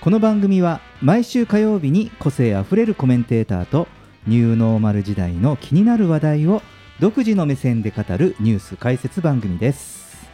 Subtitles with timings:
[0.00, 3.86] この番組は毎週火曜日に個性あふれるコメンテーターと
[4.26, 6.62] ニューノーマル時代の気になる話題を
[7.00, 10.26] 独自の目線で語るニュース解説番組です。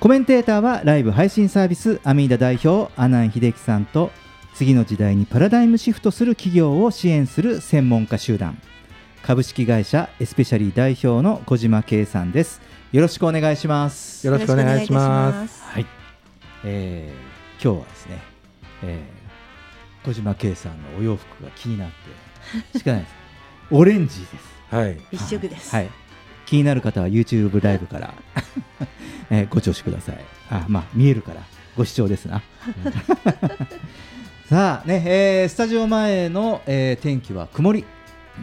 [0.00, 4.10] コメンテーターはライブ配信サービスアミーダ代表阿南秀樹さんと
[4.52, 8.58] 次の時代にパラダイムシフトする企業を支援する専門家集団。
[9.22, 12.60] 株式会社エスペシャリー代表の小島圭さんです。
[12.92, 14.26] よろしくお願いします。
[14.26, 15.62] よろしくお願いします。
[15.62, 15.86] はい、
[16.64, 18.33] えー今日はですね、
[18.86, 19.24] えー
[20.06, 21.94] 小島圭さんのお洋服が気になって。
[22.78, 23.14] しかないです。
[23.70, 24.36] オレンジです。
[24.70, 24.98] はい。
[25.10, 25.74] 一色です。
[25.74, 25.88] はい、
[26.44, 28.12] 気になる方は YouTube ライブから、
[29.30, 30.18] えーご聴取ください。
[30.50, 31.40] あまあ見えるから
[31.74, 32.42] ご視聴ですな。
[34.48, 37.84] さあね、えースタジオ前の、えー天気は曇り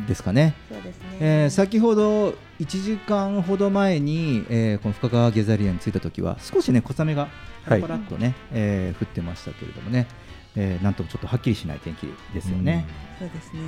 [0.08, 0.56] ですかね。
[0.72, 1.04] そうですね。
[1.20, 7.28] えー先ほど1時間ほど前に、えーこの深川ゲザリアに着いた時は少しね小雨が
[7.68, 10.08] パラパラっとね、えー降ってましたけれどもね、
[10.56, 12.86] えーなんともちょっとはっきりしない天気ですよね。
[13.20, 13.60] そうですね。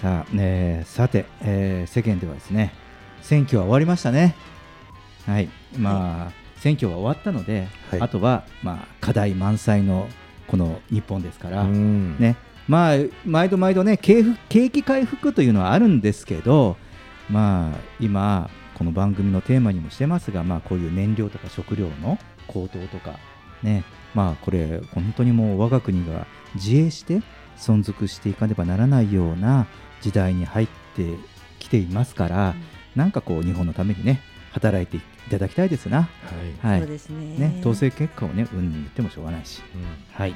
[0.00, 2.72] さあ、ね、さて、えー世間ではですね
[3.20, 4.34] 選挙は終わりましたね。
[5.26, 5.48] はい、
[5.78, 10.08] まあ、選挙は終わったので、はいあとはまあ課題満載の
[10.48, 11.62] この日本ですから。
[11.62, 12.18] うん。
[12.18, 12.36] ね
[12.68, 16.76] まあ、毎度毎度ね景気景気回復というのはあるんですけど、
[17.28, 23.18] まあ、今、この番組のテーマにもしてますが、まあ、こういう燃料とか食料の高騰とか、
[23.62, 27.22] ねまあ、これ、本当にもう我が国が自衛して
[27.56, 29.66] 存続していかねばならないような
[30.00, 31.14] 時代に入って
[31.58, 32.54] きていますから、
[32.94, 34.20] なんかこう、日本のためにね
[34.52, 36.02] 働いていただきたいですな。
[36.02, 36.06] は
[36.62, 36.66] い。
[36.72, 37.38] はいそうですね。
[37.38, 39.62] ね、統制結果をね、うんに言ってもしょうがないし。
[39.74, 40.34] うんはい。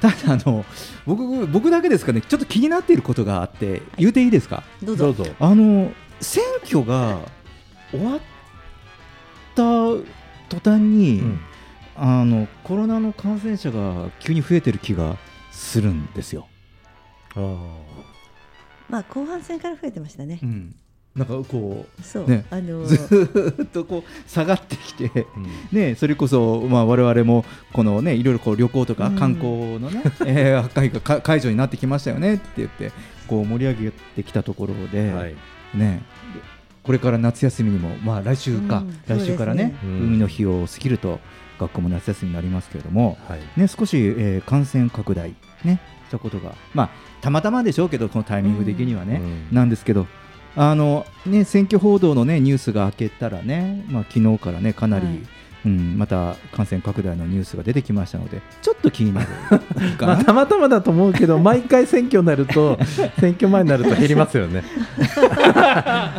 [0.00, 0.64] ただあの
[1.06, 4.64] 僕僕だけですかねちょっと気になっていることがあって言うていいですか？
[4.82, 5.12] どうぞ。
[5.12, 5.32] どうぞ。
[5.38, 7.20] あの選挙が
[7.92, 8.20] 終わっ
[9.54, 9.62] た
[10.48, 11.40] 途端に、うん
[11.96, 15.16] あのコロナの感染者が急に増えてる気が
[15.50, 16.48] するんですよ。
[17.34, 17.56] あー
[18.88, 20.46] まあ後半戦から増えてましたねう。
[20.46, 20.74] ん、
[21.14, 22.28] なんかこそう。
[22.28, 25.26] ねあのう ずーっとこう下がってきて。
[25.36, 32.92] うんね、それこそ、まあ、我々もこの、ね、いろいろこう旅行とかうん観光の、ね えー会がか解除になってきましたよねって言って
[33.26, 35.34] こう盛り上げてきたところで、はい。
[35.74, 36.02] ね、
[36.82, 41.20] これから夏休みにも、まあ、来週か、うん来週からねね海の日を過ぎると
[41.58, 43.40] 学校も夏休みになりますけれども、はい。
[43.56, 45.34] ね、少し、えー感染拡大、
[45.64, 46.90] ね、したことが、まあ、
[47.20, 50.06] たまたまでしょうけどこのタイミング的にはね、うんなんですけど。
[50.54, 55.18] あのね、選挙報道の、ね、ニュースが明けたらね、まあ昨日からねかなり、はい
[55.64, 59.28] うん、また感染拡大のニュースが出てきましたのでちょっと気になる
[60.00, 62.78] まあ、たまたまだと思うけど、 毎回選挙になると、
[63.20, 64.64] 選挙前になると減りますよね。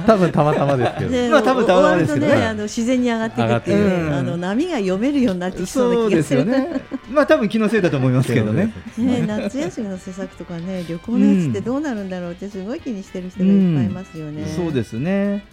[0.05, 1.11] 多分たまたまですけど。
[1.11, 6.63] でまあ多分たまたまですけどねあの自然に上がっていくっていうね、上がっていくあの波が読めるようになってきそうそうですな気がする。
[6.63, 6.81] よね
[7.11, 14.45] まあ多分気のせいだと思いますけどねね、夏休みの施策とかね、旅行のやつってどうなるんだろうってすごい気にしてる人がいっぱいいますよね。
[14.55, 15.43] そうですね。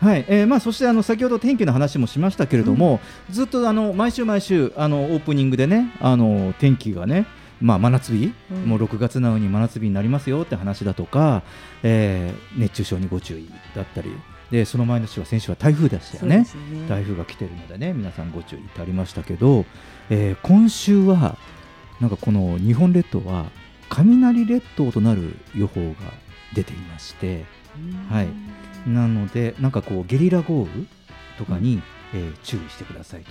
[0.00, 3.00] はい、えーまあそしてあの先ほど天気の話もしましたけれども、
[3.30, 7.26] ずっとあの毎週毎週あのオープニングでねあの天気がね。
[7.60, 8.66] まあ、真夏日、うん。
[8.66, 11.42] もう6月なのに真夏日になりますよって話だとか、
[11.82, 14.12] えー熱中症にご注意だったり
[14.52, 16.38] でその前の週は先週は台風でしたよね。
[16.38, 16.46] ね。
[16.88, 19.64] 台風が来てるのでね皆さんご注意ってありましたけど、
[20.08, 21.36] えー今週は
[22.00, 23.46] なんかこの日本列島は
[23.88, 25.96] 雷列島となる予報が
[26.54, 27.44] 出ていまして、
[28.08, 28.28] はい、
[28.88, 30.86] なのでなんかこうゲリラ豪雨
[31.38, 31.82] とかに、
[32.14, 33.24] えー注意してください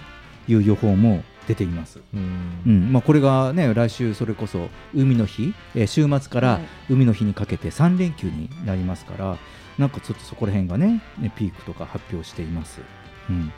[0.46, 2.00] という予報も出ています。
[2.14, 2.62] うん。
[2.66, 2.94] うん。
[2.94, 6.94] まあ、これがね来週それこそ海の日、えー週末からはい。
[6.94, 9.38] 海の日にかけて3連休になりますから、
[9.78, 12.82] なんかちょっとそこら辺がねねピークとか発表しています。
[13.30, 13.52] うん、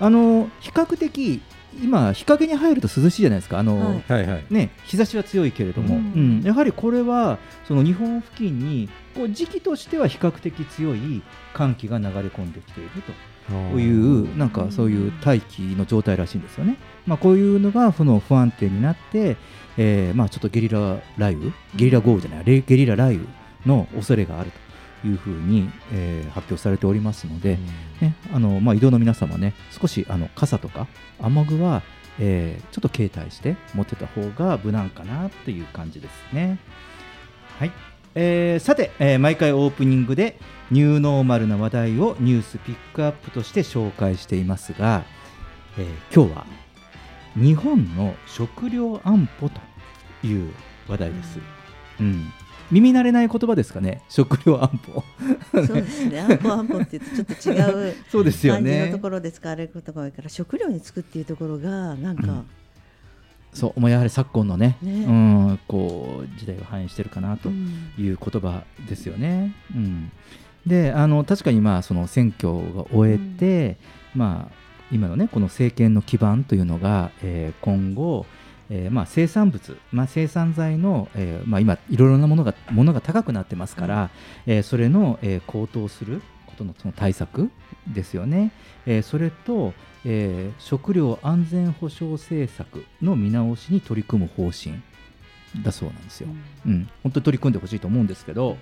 [0.00, 1.40] あの比較的
[1.82, 3.58] 今日陰に入ると涼しいじゃないですか。
[3.58, 4.02] あの、
[4.50, 6.40] ね、日差しは強いけれども、ううん。
[6.40, 11.22] んやはりこれはその日本付近にこう時期としては比較的強い
[11.54, 13.12] 寒気が流れ込んできていると。
[13.48, 16.76] こういうなんかそういう大気の状態らしいんですよね。
[17.06, 19.36] まあ、こういうのがその不安定になって、
[19.76, 23.26] えーまあちょっとゲリラ雷雨、ゲリラ豪雨じゃない、レゲリラ雷雨
[23.64, 24.58] の恐れがあると
[25.04, 27.58] いうふうに、えー発表されておりますので、
[28.00, 30.86] ねあのまあ、移動の皆様ね、少しあの傘とか
[31.20, 31.82] 雨具は、
[32.18, 36.58] えーちょっと携帯して持ってた方が無難かなという感じですね。
[37.58, 37.72] はい
[38.14, 40.38] えーさて、えー毎回オープニングで
[40.70, 45.04] ニューノーマルな話題をニュースピックアップとして紹介していますが、
[45.78, 46.46] えー今日は
[47.36, 49.60] 日本の食料安保と
[50.26, 50.52] いう
[50.88, 51.38] 話題です。
[52.00, 52.32] うん
[52.70, 55.04] 耳慣れない言葉ですかね、食料安保。
[55.52, 56.20] そうですね。
[56.20, 58.98] 安保安保って言うとちょっと違う そうですよ感じのねと。
[58.98, 62.44] ころで使われることが多いから食料につくっていうところがなんか、
[63.52, 69.54] そう、もうやはり昨今のね、ねうん、こう時代を反映してるかなとうんいう言葉ですよね。
[69.74, 70.10] うん、
[70.66, 73.78] で、あの確かにまあその選挙が終えて、
[74.14, 74.54] まあ
[74.92, 78.26] 今のねこの政権の基盤というのが、えー今後、
[78.70, 84.10] えーまあ生産物、まあ生産材の、えーまあ今いろいろなものがものが高くなってますから、
[84.46, 87.50] えーそれの、えー高騰することのその対策
[87.86, 88.52] ですよね。
[88.86, 89.72] えーそれと、
[90.04, 94.74] えー食料安全保障政策の見直しに取り組む方針
[95.62, 96.28] だそうなんですよ。
[96.66, 98.58] うん、本当に取り組んでほしいと思うんですけど、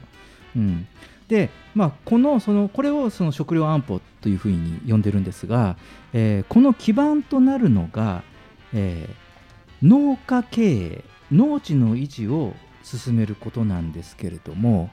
[0.54, 0.86] うん、
[1.28, 5.76] で、まあ、このそのこれをその食料安保というふうに呼んでるんですが、
[6.12, 8.22] えーこの基盤となるのが、
[8.74, 9.23] えー
[9.84, 14.90] 農家経営農地の維持を進めることなんですけれども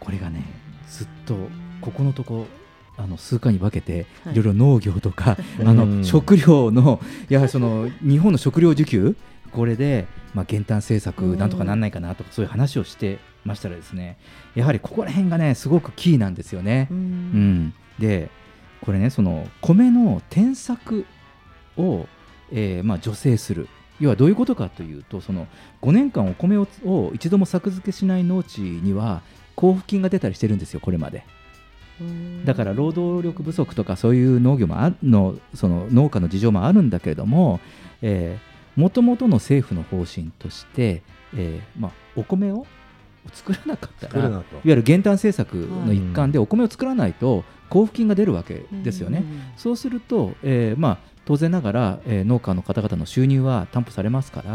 [0.00, 0.44] これがね
[0.88, 1.36] ずっと
[1.80, 2.46] ここのとこ
[2.96, 4.32] あの数回に分けてはい。
[4.34, 9.16] いろいろ農業とか、うんあの食料のやはりその日本の食料需給
[9.52, 14.18] これで、まあ、減反政策なんとかなんないかなとかそういう話をしてましたらですね
[14.54, 16.88] やはりここら辺がねすごくキーなんですよね。
[16.90, 17.00] ううん。
[17.66, 18.30] ん、で
[18.80, 21.04] これねその米の転作
[21.76, 22.06] を、
[22.52, 23.68] えーまあ、助成する
[24.00, 25.46] 要はどういうことかというとその
[25.82, 29.22] 5年間お米をを一度も作付けしない農地には
[29.56, 31.24] 交付金が出たりしてるんですよこれまで。
[32.44, 37.60] だから労働力不足とかそういう農業もあのその農家の事情もあるんだけれども
[38.74, 41.02] もともとの政府の方針として、
[41.36, 42.66] えーまあ、お米を
[43.32, 49.18] 作らなかったらいわゆる減反政策の一環でお米を作らないと交付金が出るわけですよね。
[49.18, 54.52] うんそうすると、えーまあ、当然ながら、えー農家の方々の収入は担保されますから、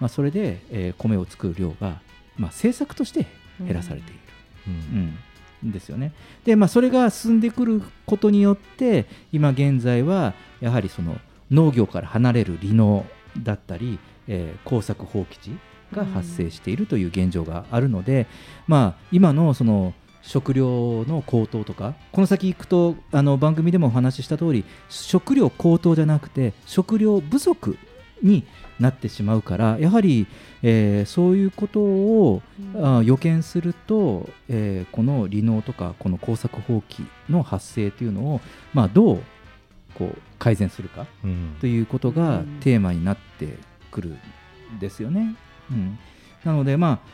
[0.00, 2.00] まあ、それで、えー米を作る量が、
[2.36, 3.26] まあ、政策として
[3.60, 4.20] 減らされている。
[4.66, 5.18] うん
[5.64, 6.12] うん、ですよね。
[6.44, 11.18] で、まあ、それが進んでくることによって今現在はやはりその
[11.50, 13.04] 農業から離れる離農
[13.42, 15.50] だったり、えー耕作放棄地
[15.92, 18.26] が発生しているという現状があるので、
[18.66, 19.94] まあ、今のその
[20.24, 27.76] 食料の高騰とかこの先行くとあの番組でもお話しした通り食料高騰じゃなくて食料不足
[28.22, 28.44] に
[28.80, 30.26] なってしまうからやはり、
[30.62, 32.42] えーそういうことを
[32.76, 38.40] あ予見すると、えーこの離農とかこの耕作放棄の発生というのを、
[38.72, 39.22] まあ、どう
[39.94, 41.56] こう改善するかうん。
[41.60, 42.60] ということがうん。
[42.60, 43.58] テーマになって
[43.90, 44.16] くる
[44.74, 45.36] んですよね。
[45.70, 45.98] うん、
[46.44, 47.08] なので、まあ、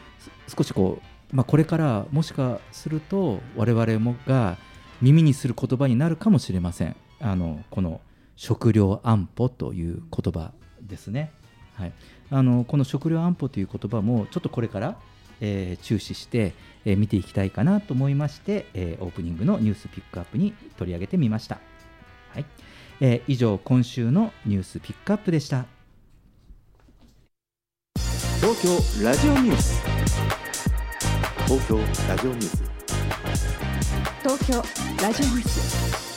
[0.49, 4.56] す少しこう、まあ、これからもしかすると我々もが
[5.00, 6.96] 耳にする言葉になるかもしれません。
[7.20, 8.00] あのこの
[8.37, 11.30] 食料安保という言葉ですね。
[11.75, 11.92] はい、
[12.30, 14.99] あのこの食料安保という言葉もちょっとこれから、
[15.40, 21.58] えー注視して、えー見ていきたいかなと思いまして、えーオープニングのニュースピックアップに取り上げてみました。
[22.34, 22.44] はい。
[23.00, 25.66] えー以上今週のニュースピックアップでした。
[28.40, 29.89] 東京ラジオニュース。
[31.50, 31.78] 東京
[32.09, 32.62] ラジオニュース。
[34.23, 34.62] 東京
[35.02, 36.10] ラジオニュース。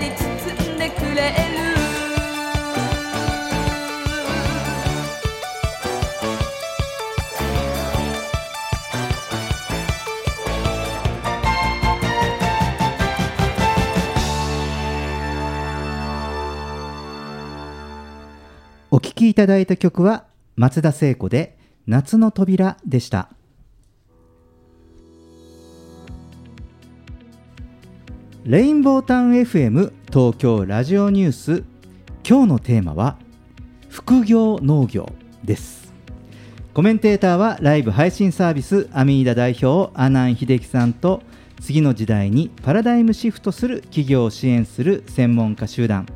[0.00, 1.34] の二人包んでくれる。
[18.90, 20.24] お聴きいただいた曲は
[20.56, 23.28] 松田聖子で夏の扉でした。
[28.48, 31.64] レインボータウン FM 東京ラジオニュース。
[32.26, 33.18] 今日のテーマは
[33.90, 35.12] 副業農業
[35.44, 35.92] です。
[36.72, 41.22] コメンテーターはライブ配信サービスアミーダ代表阿南秀樹さんと
[41.60, 46.06] 次の時代にパラダイムシフトする企業を支援する専門家集団。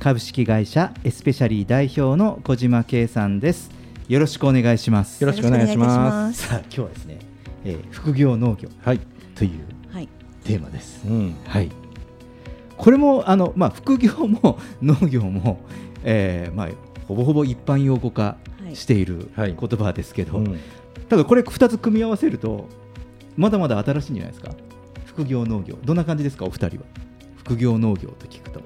[0.00, 3.70] 株式会社エスペシャリー代表の小島圭さんです。
[4.08, 5.22] よろしくお願いします。
[5.22, 6.48] よろしくお願いします。
[6.48, 7.18] さあ今日はですね、
[7.64, 8.98] えー副業農業はい、
[9.36, 9.75] というはい
[10.46, 11.02] テーマです。
[11.06, 11.70] うん、はい。
[12.76, 15.60] これもあの、まあ、副業も 農業も、
[16.04, 16.68] えーまあ、
[17.08, 18.36] ほぼほぼ一般用語化は
[18.70, 19.56] いしているはい。
[19.58, 20.56] 言葉ですけど、うん。
[21.08, 22.66] ただこれ2つ組み合わせると
[23.36, 24.52] まだまだ新しいんじゃないですか？
[25.06, 25.78] 副業農業。
[25.84, 26.44] どんな感じですか？
[26.44, 26.82] お二人は。
[27.36, 28.60] 副業農業と聞くと、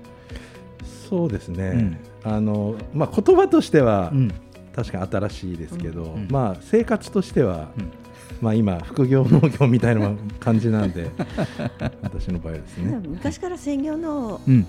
[1.09, 4.31] そうですね、あのまあ、言葉としてはうん。
[4.75, 6.29] 確かに新しいですけど、うん。
[6.31, 7.91] まあ、生活としては、うん
[8.41, 11.11] まあ、今、副業農業みたいな感じなんで、
[12.03, 13.01] 私の場合はですね。
[13.07, 14.67] 昔から専業農うん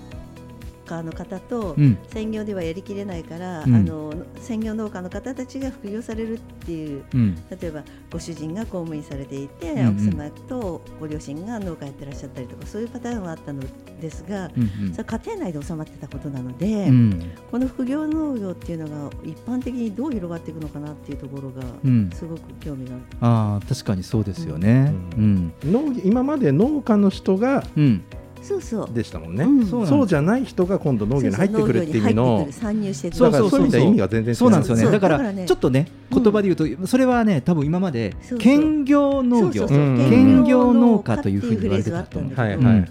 [0.84, 1.98] 家の方とうん。
[2.08, 3.74] 専業ではやりきれないから、うん。
[3.74, 7.34] あの専業農家の方たちが副業されるっていううん。
[7.50, 9.88] 例えばご主人が公務員されていて、うんうん。
[9.88, 13.62] 奥様とご両親が農家やってらっしゃったりとかそういうパターンはあったの
[14.00, 17.30] ですが、うんそれは家庭内で収まってたことなので、うん。
[17.50, 22.10] この副業農業っていうのが一般的にどう広がっていくのかなっていうところがうん。
[22.12, 23.04] すごく興味がある。
[23.20, 24.92] ああ確かにそうですよね。
[25.16, 25.52] ううん。
[25.64, 28.02] 農業今まで農家の人がうん
[28.42, 28.90] そうそう。
[28.92, 29.66] でしたもんね、うん。
[29.66, 29.90] そうなんです。
[29.90, 34.34] そうじゃない人が今度農業に入ってくるっていう意味の農業に入ってくる参入してくるそうだからそういう意味では意味が全然違う。
[34.34, 34.82] そうなんですよね。
[34.82, 35.46] そうだからだからね。
[35.46, 38.38] ちょっとね言葉で言うと、それはね多分今までそうそう。
[38.38, 39.78] 兼業農業そうそうそう。
[39.78, 40.10] うん。
[40.10, 42.34] 兼業農家というふうに言われてたと思う。
[42.34, 42.86] はいはいはい、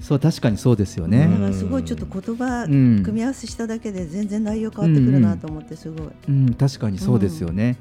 [0.00, 1.28] そう確かにそうですよね。
[1.30, 6.08] だからすごいちょっと言葉うん組み合わせしただけで全然内容変わってくるなと思ってすごい。
[6.28, 7.76] うん、確かにそうですよね。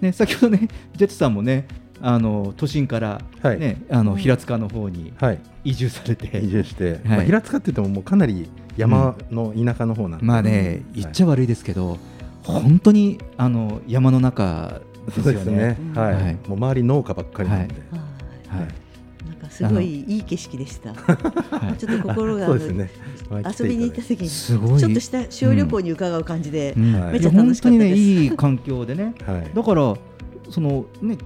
[0.00, 1.66] ね先ほどね、ジェッツさんもね、
[2.02, 3.58] あの都心から、はい。
[3.58, 4.18] ねあのうん。
[4.18, 7.00] 平塚の方にはい、移住されて、移住して、はい。
[7.04, 11.98] まあ、平塚って言ってももうかなり山の田舎の方なんで、まあね、うん言っちゃ悪いですけど、
[12.42, 14.80] 本当にあの山の中
[15.14, 15.52] ですよね。
[15.52, 16.14] ね、はい。
[16.14, 16.34] はい。
[16.34, 18.62] もう周り農家ばっかりなんで、はい。
[18.62, 18.68] はい。
[19.26, 20.94] なんかすごいいい景色でした。
[20.94, 21.76] はい。
[21.76, 22.90] ちょっと心がそうですね、
[23.28, 24.80] まあ遊びに行った時にすごい。
[24.80, 27.00] ちょっとした小旅行に伺う感じでうん。
[27.00, 27.98] はいめっちゃ楽しかったです。
[27.98, 29.50] いや本当にね、いい環境でね、 はい。
[29.54, 29.94] だから、
[30.50, 31.18] そのね、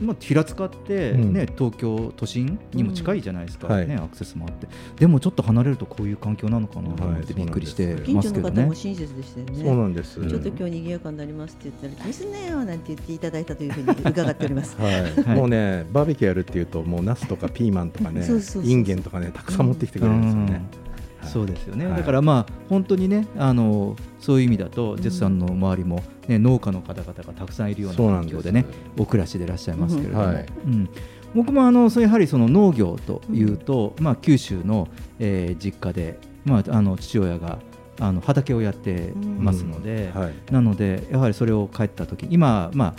[0.00, 1.32] まあ、平塚って、うん。
[1.32, 3.74] ね東京都心にも近いじゃないですか、うん。
[3.74, 3.88] はい。
[3.88, 7.44] ね、アクセスもあって、でもちょっと離れるとこういう環境なのかなと思ってはい。
[7.44, 8.74] びっくりして近ますけどね所の方も。
[8.74, 9.64] 親切でしたよね。
[9.64, 14.76] そうなんです、ちょっと今日賑やかになりますって言ったら、気にすんなよなんて言っていただいたというふうに伺っております。
[14.80, 15.36] はい、はい。
[15.36, 18.70] もうねバーベキューやるっていうともうナスとかピーマンとかね そうそうそうそう。
[18.70, 20.87] インゲンとかねたくさん持ってきてくれるんですよね、はい
[21.22, 21.96] そうですよね、はい。
[21.98, 28.64] だからまあ本当にねあのそういう意味だと、ジェスさんの周りも、ね、農家の方々がたくさんいるような環境でね
[28.98, 30.46] お暮らしでいらっしゃいますけれども、はい。
[30.64, 30.88] うん。
[31.34, 37.58] 僕もあのそうやはりその農業というと、まあ、九州の、えー実家で、まあ、あの父親が
[38.00, 40.52] あの畑をやってますので、はい。
[40.52, 42.94] なのでやはりそれを帰った時今、まあ、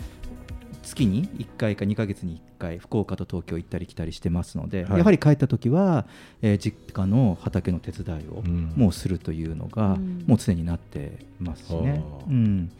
[0.89, 4.97] 月に1回か2ヶ月に1回福岡と東京行ったり来たりしてますので、はい。
[4.99, 6.05] やはり帰った時は、
[6.41, 8.73] えー実家の畑の手伝いをうん。
[8.75, 10.23] もうするというのが、うん。
[10.27, 12.03] もう常になってますしね。
[12.03, 12.23] あ。
[12.25, 12.71] ーうん、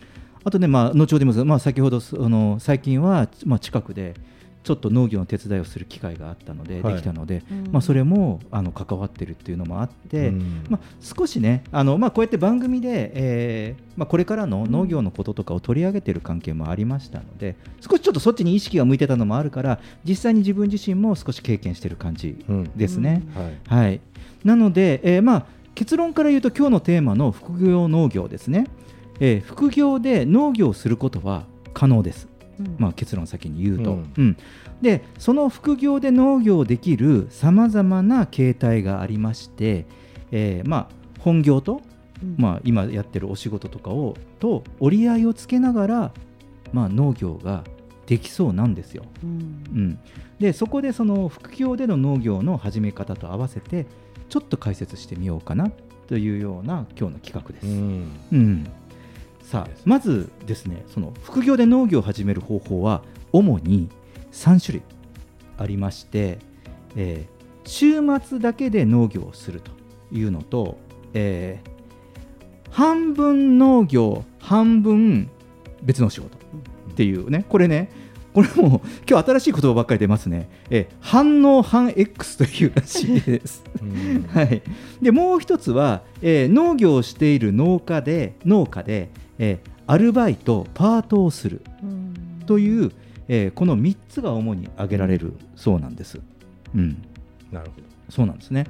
[0.44, 1.40] あとね、まあ、後ほど言います。
[1.40, 4.16] が、まあ、先ほどその最近は、まあ、近くで
[4.62, 6.94] ちょっと農業の手伝いをする機会があったので、はい。
[6.96, 7.72] できたので、うん。
[7.72, 10.66] まあ、それもあの関わってるっていうのもあって、うん。
[10.70, 22.64] まあ、少しねあの、まあ、こうやって番組で、えーまあ、これからの農業のこととかを取り上げてる関係もありましたので少しちょっとそっちに意識が向いてたのもあるから実際に自分自身も少し経験してる感じうん。
[22.76, 23.24] ですね。
[23.36, 23.84] はい。
[23.84, 24.02] はい、
[24.44, 28.68] なので、えーまあ、結論から言うと今日のテーマの副業農業ですね、
[29.20, 32.29] えー副業で農業をすることは可能です。
[32.60, 32.76] うん。
[32.78, 34.14] まあ、結論を先に言うと、うん。
[34.18, 34.38] うん。
[34.82, 39.86] でその副業で農業できるさまざまな形態がありまして、
[40.32, 40.88] えーまあ、
[41.20, 41.82] 本業と、
[42.22, 42.36] うん。
[42.38, 46.12] まあ、今やってるお仕事とかをと折り合いをつけながら、
[46.74, 47.64] まあ、農業が
[48.06, 49.06] できそうなんですよ。
[49.24, 49.30] うん。
[49.30, 50.00] うん、
[50.40, 53.86] でそこでその副業での農業の始め方と合わせて
[54.30, 55.72] ちょっと解説してみようかな
[56.08, 57.68] というような今日の企画です。
[57.68, 58.20] うん。
[58.32, 58.68] うん、
[59.50, 63.90] さあまずですねその副業で農業を始める方法は主に
[64.32, 64.84] 3種類
[65.58, 66.38] ありまして、
[66.96, 69.72] えー週末だけで農業をすると
[70.12, 70.78] いうのと、
[71.16, 71.70] えー
[72.72, 75.32] 半分農業半分
[75.82, 77.90] 別の仕事っていうねこれね
[78.34, 83.64] これも今日新しい言葉ばっかり出ますね、えー反応反 X というらしいです。
[83.82, 84.24] うん。
[84.30, 84.62] はい、
[85.02, 92.14] でもう一つは、えー農業をしている農家で農家で、えーアルバイトパートをするうん。
[92.46, 92.92] という、
[93.28, 96.20] えーこの3つが主に挙げられるそうなんです。
[96.76, 97.02] うん、
[97.52, 97.74] なるほ
[98.10, 98.66] そうなんですね。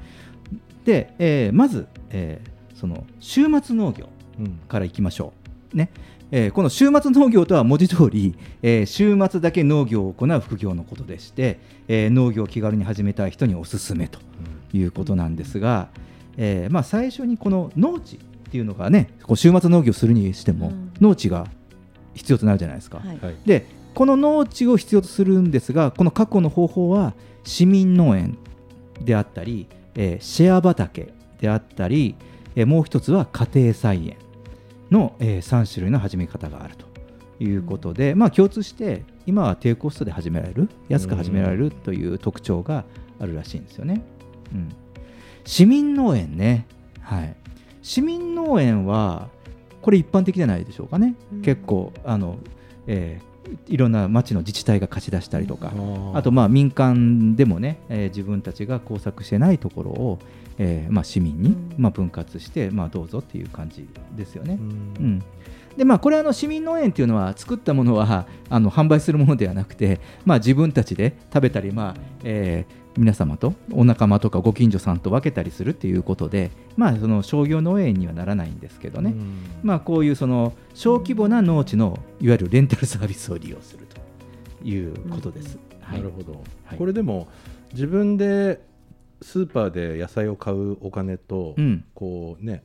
[0.86, 4.52] で、えーまず、えーその週末農業ど、うん。
[4.70, 5.34] からいきましょ
[5.74, 5.78] う。
[5.78, 5.90] ね。
[6.32, 14.20] えーこの週末農業とは文字通り、えー週末だけ農業を行う副業のことでして、えー農業を気軽に始めたい人におすすめと
[14.72, 15.90] いうことなんですが、
[16.38, 18.20] えーまあ、最初にこの農地
[18.50, 20.92] っていうのがねこう週末農業するにしてもうん。
[21.00, 21.48] 農地が
[22.16, 22.98] 必要となるじゃないですか。
[22.98, 23.20] はい。
[23.20, 23.36] はい。
[23.46, 28.38] でこの農地を必要とするんですがこの確保の方法は市民農園
[29.02, 32.16] であったり、えーシェア畑であったり、
[32.56, 34.18] えーもう一つは家庭菜園
[34.92, 42.84] の、え3種類の始め方があるということで、まあ、共通して今は低コストで始められる安く始められるという特徴が
[43.20, 44.02] あるらしいんですよね。
[44.54, 44.70] うん、
[45.46, 46.66] 市民農園ね、
[47.02, 47.36] はい、
[47.82, 49.30] 市民農園は
[49.82, 51.42] これ一般的じゃないでしょうかね、うん。
[51.42, 52.38] 結構あの、
[52.88, 53.30] えー
[53.68, 56.16] いろんな町の自治体が貸し出したりとか、ー。
[56.18, 60.20] あとまあ民間でもね、えー自分たちが工作してないところを、
[60.60, 61.74] えーまあ、市民にうん。
[61.78, 64.60] まあ分割して、まあ、どうぞっていう感じですよね。
[64.60, 64.70] うん。
[64.70, 65.24] うん。
[65.78, 79.44] でまあ、これあの市民農園っていうのは作ったものはあの販売するものではなくて、まあ、自分たちで食べたり、まあえー皆様とお仲間とかご近所さんと分けたりするっていうことで、まあ、その商業農園にはならないんですけどね、うん。
[79.64, 85.58] まあ、こういうその小規模な農地のいわゆるレンタルサービスを利用するということです。
[85.82, 86.78] はないるほど、はい。
[86.78, 87.28] これでも
[87.74, 88.62] 自分で
[89.22, 91.86] スーパーで野菜を買うお金と、うん。
[91.94, 92.64] こうね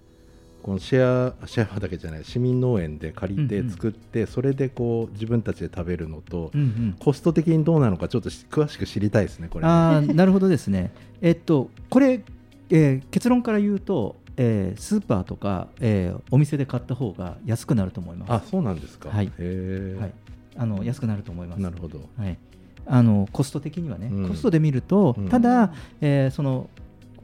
[0.65, 6.97] このシェアシェア畑じゃない市民農園で借りてうんうん作って、それでこう自分たちで食べるのと、うんうん。
[6.99, 9.71] コスト的にどうなのかちょっとし詳しく知りたいですねこれね。
[9.71, 10.91] あーなるほどですね。
[11.21, 12.25] えっとこれ、
[12.71, 18.33] えー結論から言うと、えースーパーとか、えーお店で買った方が安くなると思います。
[18.33, 19.11] あそうなんですか。
[19.11, 19.31] はい。
[19.37, 20.13] はい、
[20.57, 21.61] あの安くなると思います。
[21.61, 22.01] なるほど。
[22.17, 22.39] はい、
[22.87, 24.29] あのコスト的にはね、うん。
[24.31, 25.29] コストで見ると、うん。
[25.29, 26.71] ただ、えーその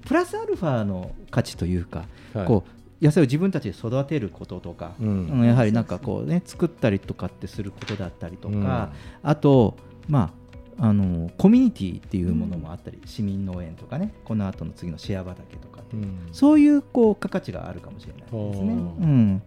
[0.07, 2.47] プラスアルファの価値というか、はい。
[2.47, 5.27] こう野菜を自分たちで育てることとか、うん。
[5.29, 9.77] うんやはりなんかこうね作ったりとかってすることだったりとか、あと
[10.09, 10.33] ま
[10.79, 16.29] ああのコミュニティっていうものもあったり、市民農園とかねこの後の次のシェア畑とかってうん。
[16.33, 18.73] そういうこう価値があるかもしれないですね。
[18.73, 19.07] う。
[19.07, 19.43] ん。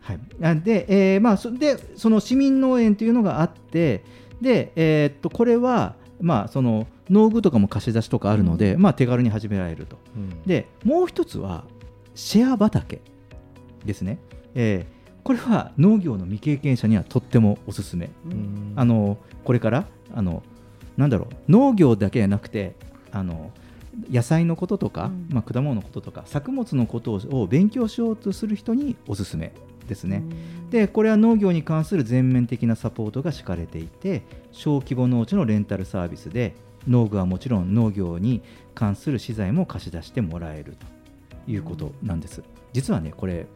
[0.00, 4.02] はい、あで,、えーまあ、そでその市民農園というのがあって
[4.40, 9.98] で、えーっとこれは、まあ、その農具とかも貸し出しとかあるので、まあ、手軽に始められると。
[10.16, 10.42] うん。
[10.44, 11.64] でもう一つは
[12.18, 13.00] シェア畑
[13.84, 14.18] ですね。
[14.54, 18.08] えーこれは農業の未経験者にはとってもおすすめ。
[18.24, 20.42] うんあのこれからあの
[20.96, 22.76] なんだろう農業だけじゃなくて
[23.12, 23.50] あの
[24.10, 29.52] 野菜のこととか、うんまあ、果物のこととか作物のことを勉強しようとする人におすすめ
[29.86, 30.22] ですね。
[30.70, 36.54] でこれは農業に関する全面的なサポートが敷かれていて小規模農地のレンタルサービスで
[36.88, 38.42] 農具はもちろん農業に
[38.74, 40.97] 関する資材も貸し出してもらえると
[41.48, 42.42] いうことなんです。
[42.72, 43.46] 実はねこれ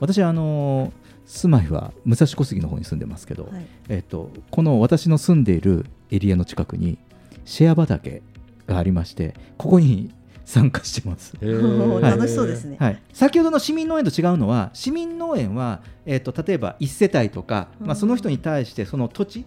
[0.00, 0.92] 私はあの
[1.24, 6.98] 住まいは武蔵小杉の方に住んでますけど、はいえっと、この私の住んでいるエリアの近くに
[7.44, 8.22] シェア畑
[8.66, 10.10] がありましてここに
[10.44, 11.36] 参加してます。
[11.40, 12.76] 楽しそうですね。
[12.78, 19.46] はい、先ほどの市民農園と違うのは市民農園は、えっと例えば1世帯とか、まあ、その人に対してその土地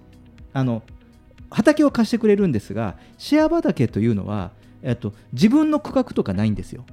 [0.54, 0.84] あの
[1.52, 6.86] 畑を貸してくれるんですがシェア畑というのは、えっと自分の区画とかないんですよ。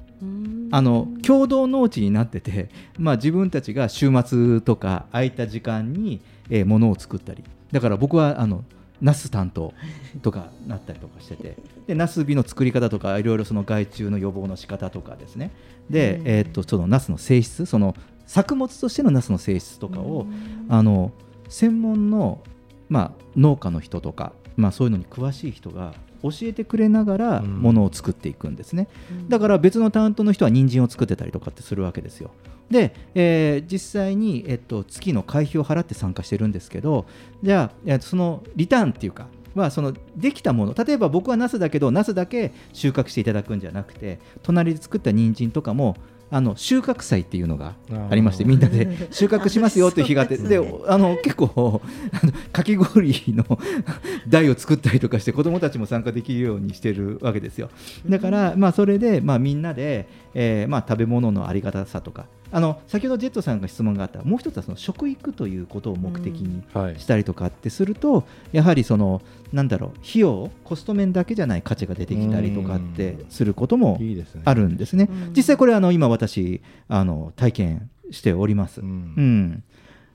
[0.73, 7.45] あの共同農地になってて、まあ、自分たちが週末とか空いた時間に、えー物を作ったり。
[7.71, 8.65] だから僕はあの
[9.01, 9.75] ナス担当
[10.23, 11.57] とかなったりとかしてて。
[11.87, 15.51] でナスビの作り方とかいろいろその害虫の予防の仕方とかですね。
[15.91, 16.29] で、うん。
[16.29, 17.95] えーっとそのナスの性質その
[18.27, 20.27] 作物としてのナスの性質とかを、
[20.71, 21.13] あの
[21.51, 22.41] 専門の、
[22.89, 27.61] まあ、農家の人とか、まあ、そういうのに詳しい人が教えてくれながらうん。
[27.61, 28.89] ものを作っていくんですね、
[29.29, 32.31] だから別の担当の人は人参を作ってたりとかってするわけですよ。
[32.71, 37.07] で、えー実際に、えっと、月の会費を払って参加してるんですけど
[37.43, 45.97] じゃあ、えーそのリターンっていうかはそのできたもの例えば僕はナスだけどナスだけ収穫していただくんじゃなくて隣で作った人参とかも
[46.35, 47.75] あの収穫祭っていうのが
[48.11, 50.57] ありましてみんなで 収穫しますよという日があってで
[50.89, 53.45] あの結構あのかき氷の
[54.27, 57.69] 台を作ったりとかして子どもたちも参加できるようにしてるわけですよ。
[58.09, 67.01] だから、まあ、それで、まあ、みんなで、えーまあ、食べ物のありがたさとかあの先ほどジェットさんが質問があったもう一つはその食育ということを目的にはい。
[67.01, 74.43] したりとかってすると、やはりそのなんだろう費用コスト面だけじゃない価値が出てきたりとかってすることもいいですね。
[74.45, 75.09] あるんですね。
[75.11, 75.33] うん。
[75.35, 78.81] 実際これあの今私あの体験しております。
[78.81, 79.63] ううんん、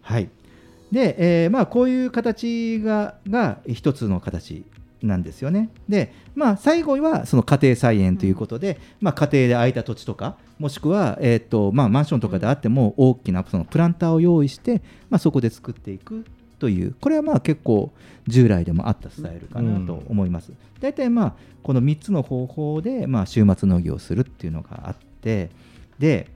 [0.02, 0.30] はい。
[0.92, 4.64] で、えーまあこういう形がが一つの形
[5.02, 5.70] なんですよね。
[5.88, 16.26] で、まあ最後はその家庭菜園ということで、まあ家庭で空いた土地とか、もしくはえっ、とまあマンションとかであっても大きなそのプランターを用意して、まあそこで作っていく
[16.60, 17.92] という、これはまあ結構
[18.28, 20.52] 従来でもあったスタイルかなと思います。
[20.80, 25.50] 大体まあこの3つの方法でまあ週末農業をするっていうのがあって、
[26.00, 26.28] で、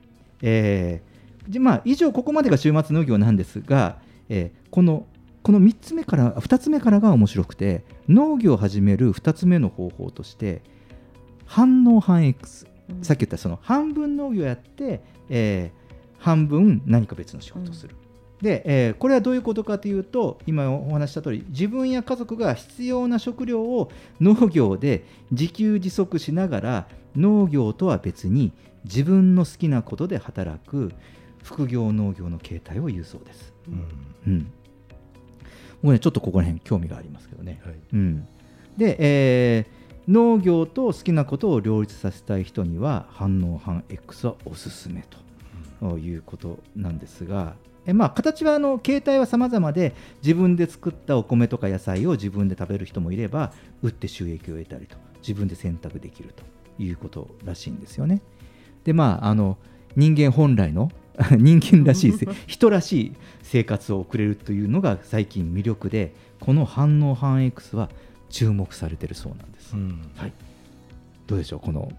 [0.41, 1.11] えー
[1.49, 3.97] でまあ以上ここまでが週末農業なんですが、
[4.29, 5.05] えーこの
[5.43, 10.61] この3つ目から2つ目からが面白くて農業を始める2つ目の方法として
[11.45, 13.03] 反応反 X、うん。
[13.03, 15.81] さっき言ったその半分農業やって、えー
[16.21, 17.95] 半分何か別の仕事をする、
[18.43, 28.53] で、えーこれはどういうことかというと今お話しした通り自分や家族が必要な食料を農業で自給自足しながら農業とは別に
[28.85, 30.91] 自分の好きなことで働く
[31.43, 33.53] 副業農業の形態を言うそうです。
[33.67, 33.87] うん。
[34.27, 34.53] うん、
[35.81, 37.61] 僕ねちょっとここら辺興味がありますけどね。
[37.63, 38.27] はいうん、
[38.77, 45.05] で、えー農業と好きなことを両立させたい人には反応反 X はおすすめ
[45.79, 47.53] ということなんですが、
[47.85, 56.43] えまあ、形はあの形態は様々で自分で作ったお米とか野菜を自分で食べる人もいれば売って収益を得たりと自分で選択できると
[56.81, 58.21] いうことらしいんですよね。
[58.83, 59.57] でまああの
[59.95, 60.91] 人間本来の
[61.37, 63.11] 人間らしいせ人らしい
[63.43, 67.89] 生活を送れるというのが最近魅力でこの反応反 X は
[68.29, 69.73] 注目されてるそうなんです。
[69.75, 69.99] うん。
[70.15, 70.33] はい、
[71.27, 71.91] どうでしょうこの、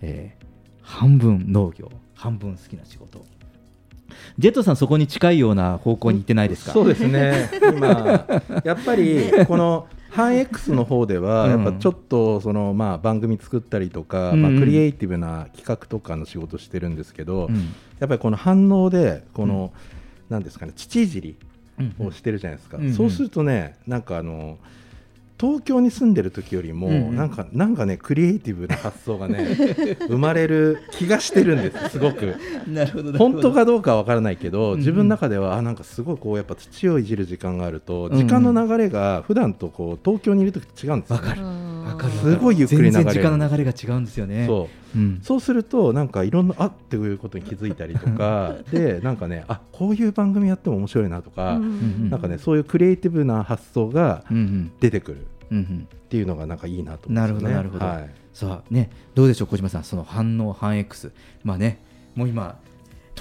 [0.00, 0.42] えー
[0.84, 3.24] 半分農業半分好きな仕事。
[4.36, 6.72] ジェットさんそこに近いような方向に行ってないですか？
[6.72, 7.48] そうですね。
[7.72, 8.26] 今
[8.64, 11.64] やっぱりこの半 X の方ではうん。
[11.64, 17.56] やっぱちょっとそのまあ番組作ったりとか、まあ、クリエイティブな企画とかの仕事してるんですけど、うん。
[17.98, 19.72] やっぱりこの反応でこの、
[20.28, 21.36] なんですかね土いじり
[21.78, 24.58] うんをしてるじゃないですか、そうするとねなんかあの
[25.42, 27.16] 東京に住んでる時よりも、うんうん。
[27.16, 29.56] なんかなんかねクリエイティブな発想がね
[30.06, 32.36] 生まれる気がしてるんですすごく。
[32.68, 41.71] なるほど本当かどうかは分からないけど、うん自分の中ではあなんかすごいこうやっぱ土をいじる時間があると、うん時間の流れが普段とこう東京にいる時と違うんですよ、ね、
[42.10, 42.92] すごいゆっくり流れる。
[42.92, 44.46] 全然時間の流れが違うんですよね。
[44.46, 44.98] そう。
[44.98, 45.20] うん。
[45.22, 52.10] そうするとなんかいろんなあっていうことに気づいたりとか でなんかねあこういう番組やっても面白いなとか、ん。
[52.10, 54.72] なんかねそういうクリエイティブな発想がうんうん。
[54.80, 55.88] 出てくるうんうん。
[55.90, 57.54] っていうのがなんかいいなと思うんですよね。
[57.54, 58.02] なるほどなるほど。
[58.02, 58.10] はい。
[58.32, 59.84] さあねどうでしょう小島さん。
[59.84, 61.12] その反応反 X
[61.44, 61.78] まあね
[62.14, 62.56] もう今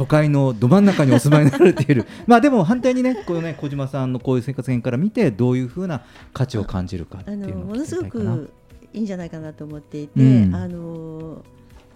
[0.02, 2.08] 都会のど真ん中にお住まいになられている。
[2.26, 6.02] まあでも反対にねこのね小島さんのこういう生活圏から見てどういうふうな
[6.34, 8.52] 価値を感じるかってあいうのものすごく
[8.94, 10.56] いいんじゃないかなと思っていて、うん。
[10.56, 11.46] あの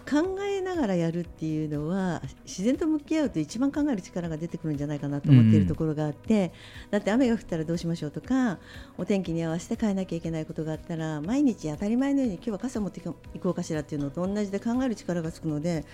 [0.07, 6.53] 考えながらやるっていうのは自然と向き合うと一番考える力が出てくるんじゃないかなと思っているところがあって、
[6.91, 8.59] だって雨が降ったらどうしましょうとか
[8.99, 13.15] お天気に合わせて変えなきゃいけないことがあったら毎日当たり前のように今日は傘持っていこ
[13.49, 15.85] うかしらっていうのと同じで考える力がつくので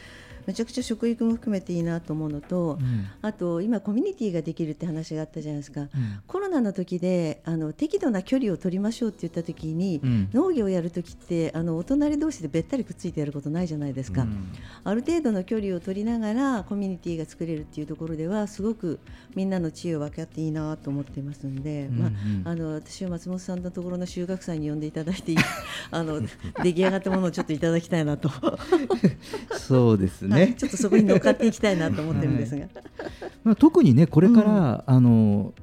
[0.47, 3.07] めちゃくちゃ食育も含めていいなと思うのと、うん。
[3.21, 5.81] あと今コミュニティができるって話があったじゃないですか。
[5.81, 5.89] うん。
[6.27, 10.29] コロナの時であの適度な距離を取りましょうって言った時に、うん。
[10.33, 14.25] 農業をやる時ってあのお隣同士でべったりくっついてやることないじゃないですか、
[14.83, 18.99] ある程度の距離を取りながらコミュニティが作れるっていうところではすごく
[19.35, 22.43] みんなの知恵を分け合っていいなと思ってますので、うんうん。
[22.43, 25.35] まあ、あの私は松本さんのところの収穫祭に呼んでいただいて
[25.91, 26.21] あの
[26.63, 28.29] 出来上がったものをちょっといただきたいなと、
[29.57, 32.67] そうですね、はいちょっとそこに乗っかっていきたいなと思ってるんですが。
[33.43, 35.53] まあ、特にねこれから、あの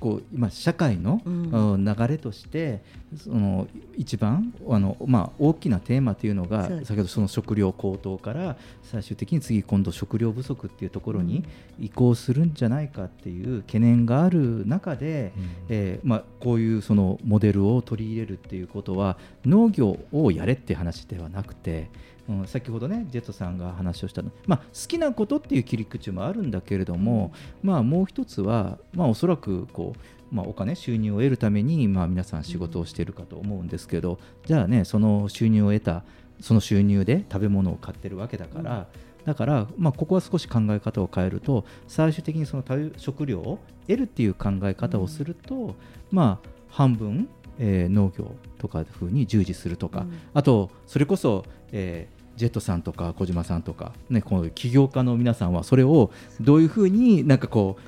[0.00, 1.50] こう今社会の、うん。
[1.52, 2.82] あの流れとして
[3.16, 3.66] その
[3.96, 11.44] 一番あの、まあ、大きなテーマというのが先ほどその食料高騰から最終的に次今度食料不足っていうところに
[11.80, 15.32] 移行するんじゃないかっていう懸念がある中で、
[15.68, 19.16] えーまあ、こういうそのモデルを取り入れるっていうことは
[19.46, 21.90] 農業をやれって話ではなくて、
[22.28, 29.98] うん、先ほどねジェットさんが話をしたの、まあ、好きなことっていう切り口もあるんだけれども、まあ、もう一つは、まあ、おそらくこう、
[30.30, 36.04] まあ、お金収入を得るために、まあ、皆さん仕事をしているかと思うんですけど、じゃあねその収入を得た
[36.40, 38.86] その収入で食べ物を買ってるわけだから、
[39.24, 42.64] だから、まあ、ここは少し考え方を変えると最終的にその
[42.96, 45.74] 食料を得るっていう考え方をすると、
[46.10, 57.87] まあ半分、えー農業とかふうに従事するとか、あとそれこそ、えージェットさんとか小島さんとか、ね、この起業家の皆さんはそれをどういうふうになんかこう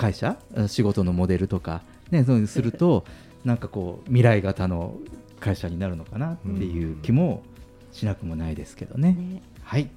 [0.00, 0.38] 会社？
[0.56, 3.04] あ仕事のモデルとか、ね、そういうすると
[3.44, 4.96] なんかこう未来型の
[5.40, 7.42] 会社になるのかなっていう気も
[7.92, 9.12] しなくもないですけどね。
[9.12, 9.90] ねはい、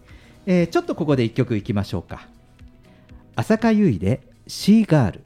[0.45, 2.27] えーちょっとここで一曲いきましょうか。
[3.35, 5.23] 浅香唯でシーガール。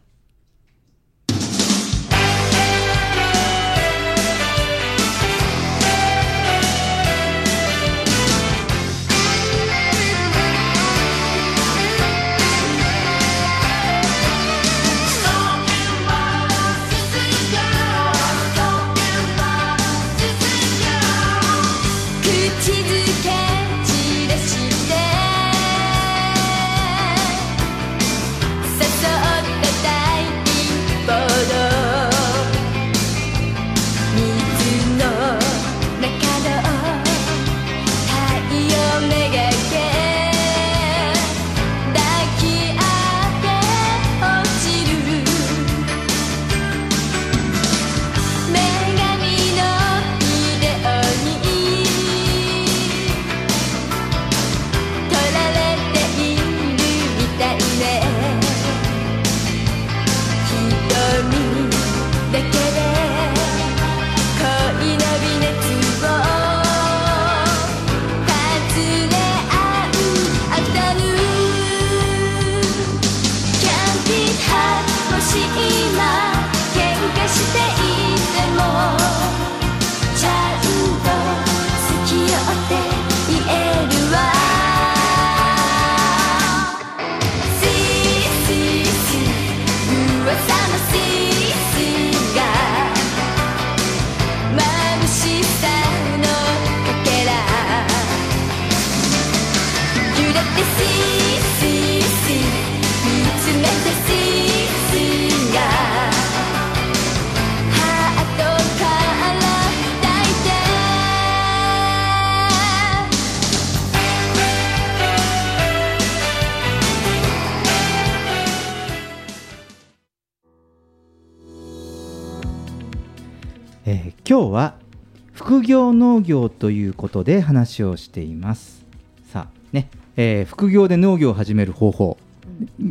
[125.68, 128.86] 業農業ということで話をしています。
[129.32, 132.18] さあね、えー副業で農業を始める方法、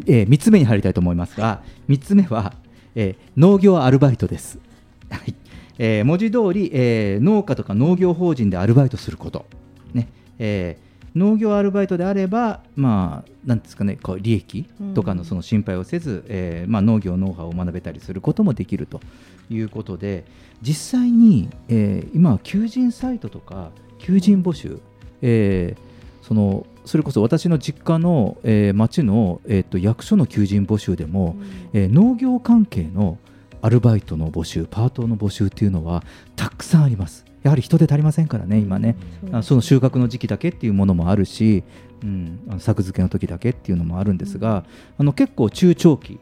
[0.07, 2.53] え3つ目に入りたいと思いますが、3つ目は、
[2.95, 4.59] えー農業アルバイトです。
[5.09, 5.35] はい
[5.79, 9.47] えー文字通り、えー農家とか農業法人でアルバイトすること。
[9.95, 10.09] ね
[10.39, 10.87] えー
[11.19, 19.01] 農業アルバイトであれば、まあ、なんですかね、こう利益とかのその心配をせず、えーまあ、農業ノウハウを学べたりすることもできると
[19.50, 20.24] いうことで、
[20.62, 24.78] 実際に、えー今は求人サイトとか求人募集、
[25.22, 25.87] えー
[26.22, 31.37] そのそれこそ私の実家の、えー町の、えーと役所の求人募集でも、
[31.72, 33.18] えー農業関係の
[33.62, 36.04] アルバイトの募集パートの募集っていうのは
[36.37, 37.24] たくさんあります。
[37.42, 38.96] やはり人手足りませんからね今ね、
[39.30, 41.62] あその収穫の時期だけっていうものもあるし、
[42.02, 44.64] うん、作付けの時だけっていうのもあるんですが、
[44.98, 46.18] あの結構中長期、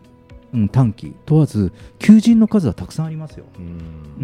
[0.55, 3.45] うん、短期問わず求人の数はたくさんありますよ。
[3.59, 3.61] う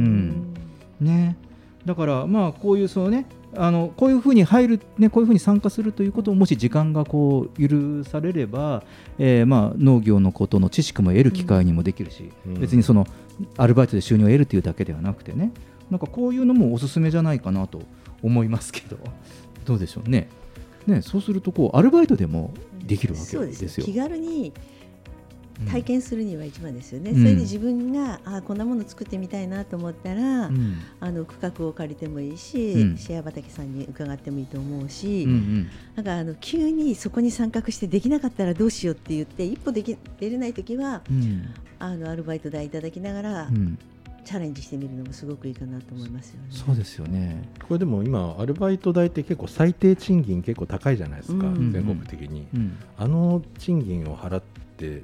[0.00, 0.54] ん。
[1.00, 1.36] ね、
[1.84, 8.84] だからまあこういうそのねあのこういうふうに入る、ね、こういうふうに参加するということをもし時間がこう許されれば、
[9.18, 12.54] えーまあ、農業のことの知識も得る機会にもできるし、うん。
[12.60, 13.06] 別にその
[13.56, 15.52] アルバイトで収入を得るというだけではなくてね。
[15.90, 17.82] なんかこういうのもおすすめじゃないかなと
[18.22, 18.96] 思いますけど。
[19.66, 20.28] どうでしょうね。
[20.86, 22.52] ねそうするとこうアルバイトでも
[22.86, 23.58] できるわけそうでよ。
[23.58, 24.52] ですす気軽に
[25.68, 27.18] 体験するには一番ですよね、うん。
[27.18, 30.76] それで自分があこんなもの作ってみたいなと思ったら、うん。
[31.00, 32.96] あの区画を借りてもいいし、うん。
[32.96, 35.70] シェア畑さんに伺ってもいいと思うし、うんうん。
[35.96, 41.46] なんかあの急にそこに参画してできなかったらどうしようって言って一歩でき出れないときはうん。
[41.78, 43.78] あのアルバイト代いただきながら、うん。
[44.22, 46.48] チャレンジしてみるのもすごくいいかなと思いますよね。
[46.50, 47.42] そうですよね。
[47.66, 51.72] これでも今アルバイト代って結構最低賃金結構高いじゃないですか、うん。
[51.72, 52.76] 全国的に、うん。
[52.98, 54.42] あの賃金を払っ
[54.76, 55.02] て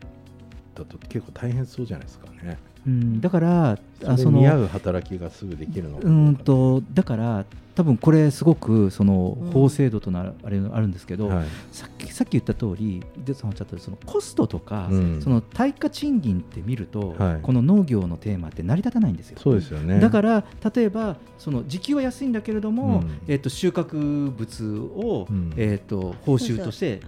[0.77, 2.59] だと結構大変そうじゃないですかね。
[2.87, 9.51] うん、だからあそれに見合う働きがすぐできるのかうーんとだから多分これすごくそのうん。
[9.51, 11.47] 法制度となあれあるんですけど、はい。
[11.73, 15.21] さっきさっき言った通りでそのちょっとそのコストとか、うん。
[15.23, 17.41] その対価賃金って見ると、はい。
[17.43, 19.39] この農業のテーマって成り立たないんですよ。
[19.39, 20.01] そうですよね。
[20.01, 23.21] だから例えばその時給は安いんだけれども、うん。
[23.29, 25.53] えっと収穫物を、うん。
[25.59, 27.03] えっと報酬として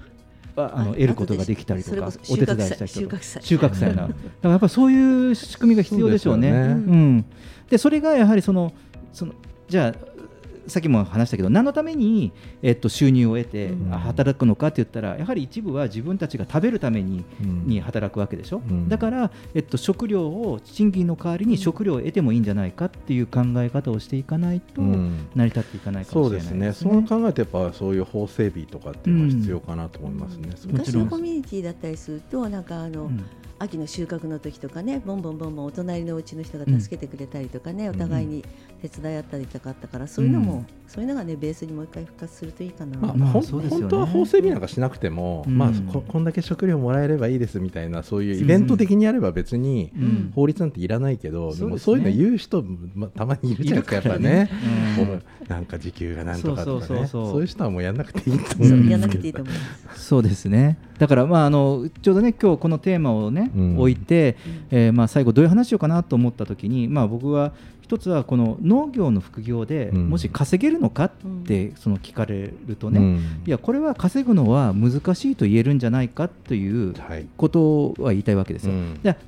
[0.66, 3.22] ああのあ得ることができたりとかお手伝いしたりとか。
[3.22, 6.50] 収穫祭なだからやっぱりそういう仕組みが必要でしょうね。
[6.50, 6.72] そうでね。
[6.72, 7.24] うん、
[7.70, 8.72] でそれがやはりその
[9.12, 9.32] その
[9.68, 10.17] じゃあ
[10.68, 17.66] さっきも話したけど何のために、えっと、収入を得て、働くのかって言ったらやはり一部は自分たちが食べるためにうん。
[17.66, 18.88] に働くわけでしょ、うん。
[18.88, 25.28] だから、えっと、食料を賃金の代わりに食料を得てもいいんじゃないかっていう考え方をしていかないとうん。
[25.34, 26.90] 成り立っていかないかもしれないそうですね。
[26.90, 31.04] そう考えてやっぱそういう法整備とかっていうのは必要かなと思いますね、すごくもちろん。
[31.04, 33.24] 昔のコミュニティだったりするとなんかあの、うん。
[33.60, 38.44] 秋の収穫の時とかねボンボンボンボンお隣のうちの人が助けてくれたりとかね、お互いに
[38.82, 40.66] 手伝い合ったりとかあったからそういうのも、うん。
[40.88, 43.82] そういうのがねベースにもう一回復活するといいかな、まあまあほんそうですよね。
[43.82, 45.58] 本当は法整備なんかしなくても、うん。
[45.58, 50.32] まあ、ここんだけ食料もらえればいいですみたいなそういうイベント的にやれば別にうん。
[50.34, 51.68] 法律なんていらないけど、うですね。
[51.68, 54.50] もそういうの言う人、またまにいるじゃないですかやっぱね。
[54.98, 55.06] うん。
[55.06, 55.12] こ
[55.46, 56.86] うなんか時給がなんとかとかね。
[56.86, 57.30] そうそうそうそう。
[57.32, 59.20] そういう人はもうやんなくていいと思うんやらなくですけど。
[59.22, 60.04] ていいと思います。
[60.06, 60.78] そうですね。
[60.98, 63.78] だから、まあ、あのちょうどね今日このテーマをね、うん。
[63.78, 64.36] 置いて、
[64.70, 67.52] えーまあ、最後どういう話しようかなと思った時に、まあ、僕は
[67.88, 70.10] 一つはこの農業の副業でうん。
[70.10, 71.10] もし稼げるのかっ
[71.46, 73.16] てその聞かれるとね、うん。
[73.46, 77.26] いやこれは稼ぐのは難しいと言えるんじゃないかというはい。
[77.38, 78.74] ことは言いたいわけですよ。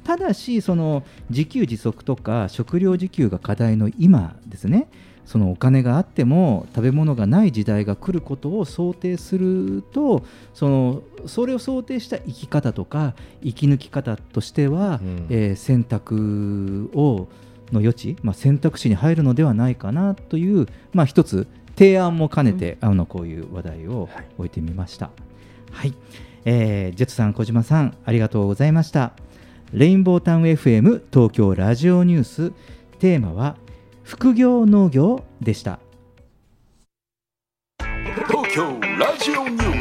[0.04, 4.88] ただしその自給自足とか食料自給が課題の今ですね
[5.24, 15.26] そのお金があっても食べ物がない時代が来ることを想定するとそのそれを想定した生き方とか生き抜き方としては、うん。
[15.30, 17.28] えー選択を
[17.72, 25.10] の余地、まあ、選択肢に入るのではないかなという、まあ、一つ提案も兼ねて、あのこういう話題を置いてみました。
[25.70, 25.94] はい、
[26.44, 29.12] えージェットさん、小島さん、ありがとうございました。
[29.72, 32.52] レインボータウン FM 東京ラジオニュース、
[32.98, 33.56] テーマは
[34.02, 35.78] 副業農業でした。
[38.26, 39.79] 東京ラジオニュース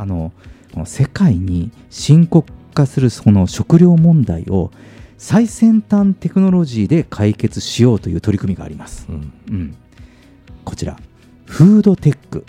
[0.00, 0.32] ああの
[0.72, 4.70] この世界に深刻化するその食料問題を
[5.18, 9.06] 最先端テクノロジーで解決しようという取り組みがあります。
[9.08, 9.32] うん。
[9.50, 9.76] うん、
[10.64, 10.96] こちら
[11.44, 12.46] フードテック、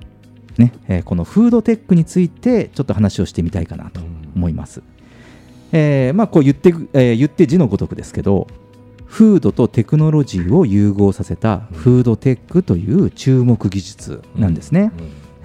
[0.57, 0.71] ね。
[0.87, 3.99] えーこのフードテックについてちょっと話をしてみたいかなと
[4.35, 4.81] 思います。
[5.73, 8.47] えーまあ、こう言って,、えー言って字のごとくですけど
[9.05, 14.91] フードとテクノロジーを融合させたフードテックという注目技術なんですね。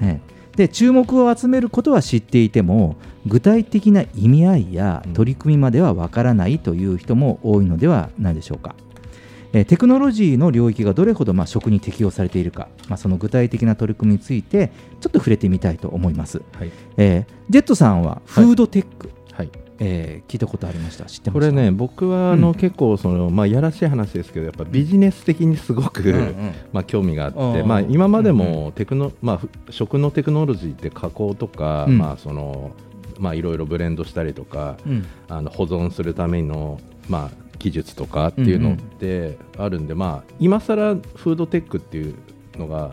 [0.01, 2.97] ええで注目を集めることは知っていても
[3.27, 8.75] 具体的な意味合いや取り組みまではわからないという人も多いのではないでしょうか。
[9.53, 16.43] えーテクノロジーの領域がどれほどまあ食に適用されているか、まあ、その具体的な取り組みについてちょっと触れてみたいと思います。
[16.59, 19.16] はいえージェットさんはフードテック、はい
[19.79, 21.05] えー聞いたことありました。
[21.05, 21.33] 知ってました？
[21.33, 26.53] これね僕はあの、うん結構その、まあ、やらしい話ですけどやっぱビジネス的にすごく、うんうん。
[26.73, 31.99] まあ、興味があって、うんまあ、今までもテクノ、まあふ、食のテクノロジーって加工とか、うん。
[31.99, 32.71] まあその
[33.19, 35.05] まあ、いろいろブレンドしたりとか、うん。
[35.29, 42.15] あの保存するための、まあ、技術とかっていうのってあるんで、まあ、今更フードテックっていう
[42.59, 42.93] のが、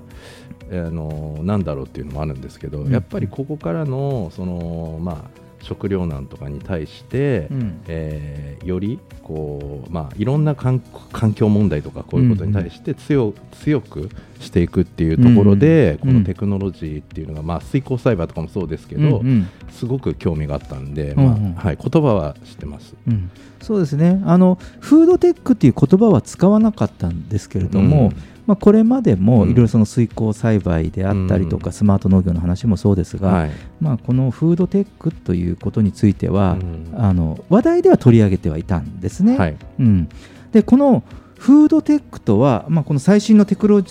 [0.72, 2.92] あのなんだろうっていうのもあるんですけど、うん。
[2.92, 5.18] やっぱりここからのその、まあ、
[5.64, 7.82] 食糧難とかに対して、うん。
[7.88, 10.80] えーよりこう、まあ、いろんな環
[11.12, 13.34] 環境問題とかこういうことに対して強,、
[13.64, 14.10] 強く
[14.40, 16.14] していくっていうところで、うん。
[16.14, 19.48] このテクノロジーっていうのが、まあ、水耕栽培とかもそうですけど、うんうん。
[19.70, 21.54] すごく興味があったんで、うんうん。
[21.56, 22.96] まあはい、言葉は知ってます。
[23.08, 23.30] うん、
[23.62, 24.22] そうですね。
[24.26, 29.52] あのフードテックっていう言葉は使わなかったんですけれども、うんまあ、これまでもうん。
[29.52, 31.74] いろいろその水耕栽培であったりとか、うん。
[31.74, 33.52] スマート農業の話もそうですが、はい。
[33.80, 36.94] まあ、このフードテックということについては、うん。
[36.98, 39.38] あの話題では取り上げてはいたんですね。
[39.38, 39.58] はい。
[39.80, 40.10] うん、
[40.52, 41.04] でこの
[41.44, 43.84] フードテックとは、まあ、この最新のテクノ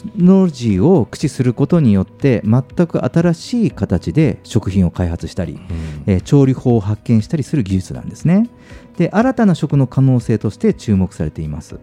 [0.44, 5.61] ロジーを駆使することによって全く新しい形で食品を開発したり、
[6.07, 8.48] えー調理法を発見したりする技術なんですね。
[8.96, 11.78] で新たな食の可能性として注目されています。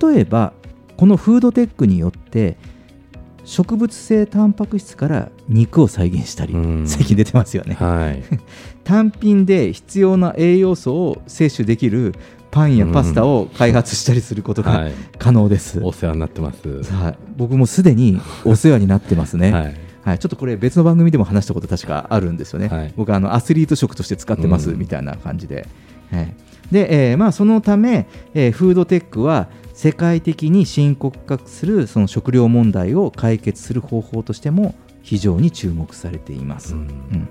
[0.00, 0.54] 例えば
[0.96, 2.56] このフードテックによって
[3.46, 6.86] 植物性タンパク質から肉を再現したり、うん。
[6.86, 8.22] 最近出てますよね、はい。
[8.82, 12.14] 単品で必要な栄養素を摂取できる
[12.50, 14.92] パンやパスタを開発したりすることがはい。
[15.18, 16.92] 可能です、お世話になってます。
[16.92, 19.76] はい、僕もすでに お世話になってますね、はい。
[20.02, 22.92] はい、ちょっとこれ別の番組でも話したこと確かあるんですよね、はい。
[22.96, 24.78] 僕あのアスリート食として使ってますうん。
[24.78, 25.68] みたいな感じで、
[26.10, 26.34] はい。
[26.72, 36.80] でえーまあ、そのため、えーフードテックは世界的に深刻化するその食料問題を解決する方法としても非常に注目されています、うん。
[36.80, 37.28] うん。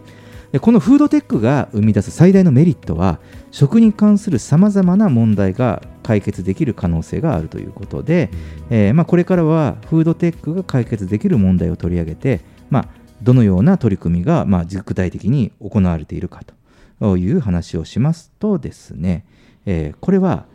[0.51, 3.19] でこのフードテックが生み出す最大のメリットは
[3.49, 8.29] 食に関するさまざまな問題が解決できる可能性があるということで、
[8.69, 12.87] えーまあ、これからはフードテックが解決できる問題を取り上げて、まあ、
[13.23, 16.41] どのような取り組みが、まあ、具体的に行われているか
[16.99, 19.25] という話をしますとですね、
[19.65, 20.45] えーこれは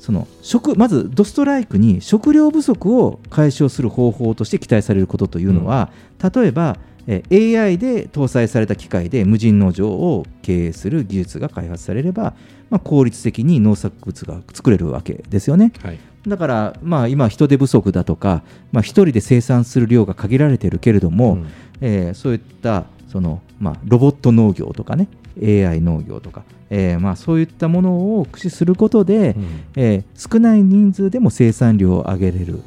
[0.00, 5.90] その食まずドストライクに食料不足を解消する方法として期待されることというのは、
[6.34, 12.34] 例えば、えー AI で搭載された機械で無人農場を経営する技術が開発されれば、
[12.70, 15.72] まあ、効率的に農作物が作れるわけですよね。
[15.82, 15.98] はい。
[16.26, 18.42] だから、まあ、今、人手不足だとか、
[18.72, 21.46] まあ、一人で生産する量が限られているけれども、うん。
[21.80, 25.08] えーそういったその、まあ、ロボット農業とかね、
[25.42, 29.64] AI 農業とか、えーまあ、そういったものを駆使することで、うん。
[29.76, 32.62] えー少ない人数でも生産量を上げれる、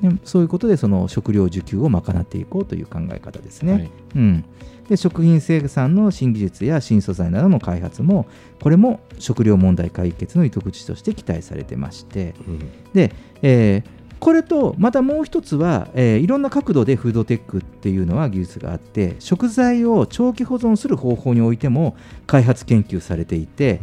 [0.00, 3.72] ねそういうことでその食料需給を賄っていこうという考え方ですね。
[3.72, 3.90] はい。
[4.16, 4.44] うん、
[4.88, 8.26] で食品生産の新技術や新素材などの開発も
[8.60, 12.34] これも食料問題解決の糸口として期待されてまして。
[12.46, 12.58] うん。
[12.92, 13.12] で、
[13.42, 21.96] えーこれとまたもう一つは、えーいろんな角度でフードテックっていうのは技術があって食材を長期保存する方法においても
[22.26, 23.80] 開発研究されていて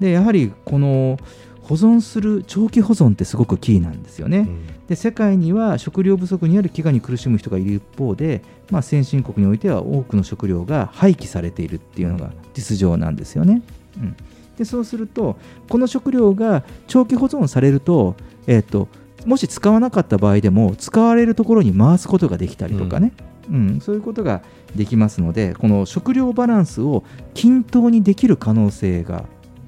[0.00, 1.18] でやはりこの
[1.64, 4.48] 保存する長期保存ってすごくキーなんですよね。
[4.86, 13.62] で世界には食料不足による飢餓に苦しむ人がいる一方で、まあ、先進国においては多くの食料が廃棄されているっていうのが実情なんですよね。
[13.96, 14.16] うん、
[14.58, 18.14] でそうするとこの食料が長期保存されると,、
[18.46, 18.88] えー、と
[19.24, 23.12] もし使わなかった場合でも使われるところに回すことができたりとかね、
[23.50, 23.80] うん。
[23.80, 24.42] そういうことが
[24.74, 27.04] できますのでこの食料バランスを
[27.34, 29.24] 均等にできる可能性が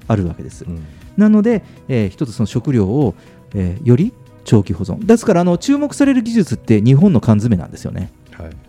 [0.07, 0.65] あるわけです。
[0.65, 0.85] うん。
[1.17, 3.15] なので、えー一つその食料を、
[3.53, 4.13] えーより
[4.45, 5.05] 長期保存。
[5.05, 8.11] ですからあの注目される技術って日本の缶詰なんですよね。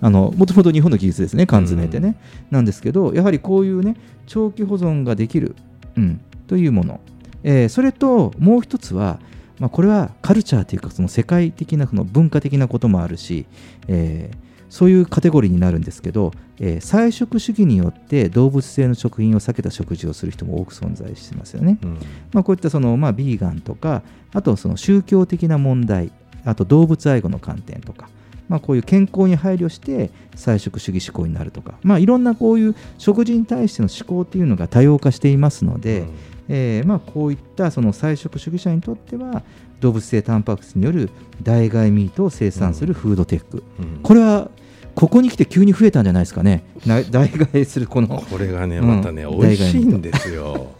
[0.00, 2.18] もともと日本の技術ですね缶詰ってね、
[2.50, 5.54] なんですけどやはりこういうね長期保存ができる、
[5.94, 7.00] うん、というもの、
[7.42, 9.20] えーそれともう一つは、
[9.58, 13.46] まあ、これはカルチャーというかその世界的なその文化的なこともあるし、
[13.88, 21.78] えーそういうカテゴリーになるんですけど、えー菜食主義によって動物性の食品を避けた食事をする人も多く存在してますよね。
[21.82, 21.98] うん
[22.32, 24.02] まあ、こういったその、まあ、ビーガンとか
[24.32, 26.12] あとその宗教的な問題
[26.44, 28.08] あと動物愛護の観点とか、
[28.48, 36.06] まあ、こういう健康に配慮して菜食主義思考になるとか、まあ、いろんなこういう食事に対しての思考っていうのが多様化していますので、
[36.48, 39.42] えーまあ、こういったその菜食主義者にとっては
[39.80, 41.10] 動物性タンパク質による
[41.42, 44.50] 代替ミートを生産するフードテック、うんこれは
[44.98, 46.64] ここに来て急に増えたんじゃないですかね。
[46.84, 48.08] な 代替するこの。
[48.08, 50.72] これがねうんまたね、美味しいんですよ。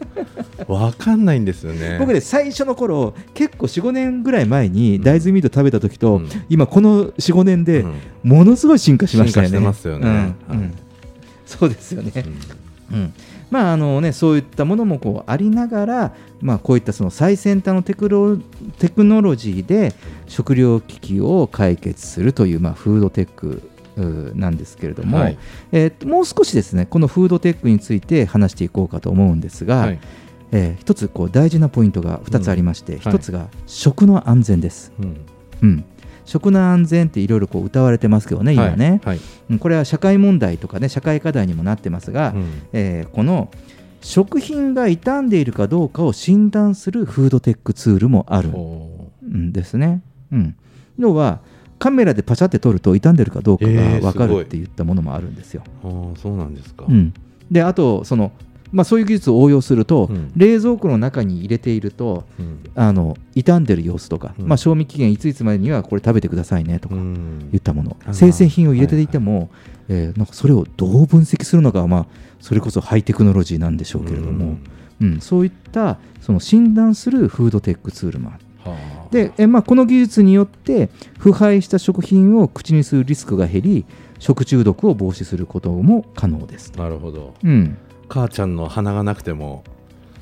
[0.66, 1.98] わかんないんですよね。
[2.00, 6.28] 僕ね最初の頃結構45年ぐらい前に大豆ミート食べた時と、うん。
[6.48, 7.94] 今この45年でうん。
[8.24, 9.56] ものすごい進化しましたよね。
[9.56, 10.34] 進化してますよね。
[10.50, 10.72] うん。
[11.46, 12.12] そうですよね。
[12.90, 12.98] うん。
[12.98, 13.12] うん
[13.50, 18.36] まああのね、そういったものもこうありながら、まあ、こういったその最先端のテクロ
[18.78, 19.94] テクノロジーで
[20.26, 23.62] 食料危機を解決するという、まあ、フードテック
[24.36, 25.38] なんですけれども、はい。
[25.72, 29.98] えーもう少しですねこのフードテックについて話していこうかと思うんですが、はい。
[30.52, 33.00] えー一つこう大事なポイントが2つありまして、はい。
[33.14, 34.92] 一つが食の安全です。
[35.00, 35.16] うん。
[35.62, 35.84] うん
[36.28, 39.16] 食の安全っていろいろこう歌われてますけどね、今ね、はい。
[39.16, 39.20] はい
[39.50, 42.62] うんこれは社会問題とかね、社会課題にもなってますが、うん。
[42.74, 43.50] えーこの
[44.00, 50.02] 食品が傷んでいるかどうかを診断するフードテックツールもあるおんですね。
[50.30, 50.36] う。
[50.36, 50.54] ん、
[50.98, 51.40] 要は
[51.78, 55.62] カメラでパシャって撮ると傷んでるかどうかがえー分かるって言ったものもあるんですよ。
[55.82, 57.12] あそうなんですか、うん、
[57.50, 58.32] であとその、
[58.72, 60.32] まあ、そういう技術を応用すると、うん。
[60.36, 62.58] 冷蔵庫の中に入れているとうん。
[62.74, 64.46] あの傷んでる様子とか、うん。
[64.46, 67.48] まあ、賞味期限いついつまでにはこれ食べてくださいねとかうん。
[67.50, 69.50] 言ったもの、生鮮品を入れていても、
[69.88, 72.06] えーなんかそれをどう分析するのかは、まあ、
[72.40, 74.58] それこそハイテクノロジーなんでしょうけれども、
[75.00, 75.20] うん。
[75.20, 78.70] そういったその診断するフードテックツールもある。
[78.70, 79.08] はあ。
[79.10, 83.86] で、えまあ、この技術によって腐敗した食品を口にするリスクが減り
[84.18, 86.72] 食中毒を防止することも可能です。
[86.76, 87.34] なるほど。
[87.42, 87.78] うん
[88.08, 89.64] 母ちゃんの鼻がなくても。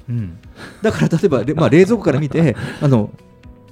[0.08, 0.38] うん、
[0.82, 3.10] だから例えば、れまあ、冷蔵庫から見て あの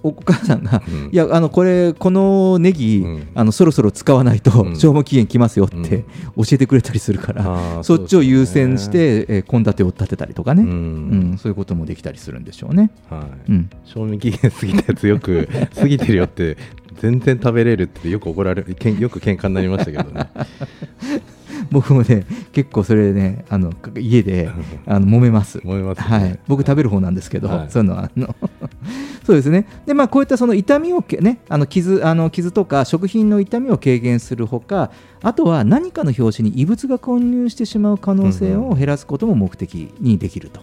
[0.04, 1.10] お母さんが、うん。
[1.12, 3.28] いやあのこれこのネギ、うん。
[3.34, 4.74] あのそろそろ使わないとうん。
[4.74, 6.44] 消耗期限来ますよって、うん。
[6.44, 12.90] 教えてくれたりするから、あーそっちを優先して献立、を立てたりとかね、ううんんそういうこともできたりするんでしょうね。
[13.08, 13.52] はい。
[13.52, 13.70] うん。
[13.84, 16.58] 賞味期限過ぎたやつよく過ぎてるよって
[16.98, 20.28] 全然食べれるってよく怒られけんよく喧嘩になりましたけどね。
[21.70, 24.50] 僕もね結構それねあの家で
[24.86, 25.60] あの揉めます。
[25.64, 26.04] 思いますね。
[26.04, 27.70] はい、僕食べる方なんですけど、はい。
[27.70, 28.34] そういうのはあの
[29.24, 29.66] そうですね。
[29.86, 34.90] で、まあ、こういったその痛みをけ、ね、あの傷あの傷とか食品の痛みを軽減するほか
[35.22, 40.60] あとは何かの表紙に異物が混入してしまう可能性を減らすことも目的にできると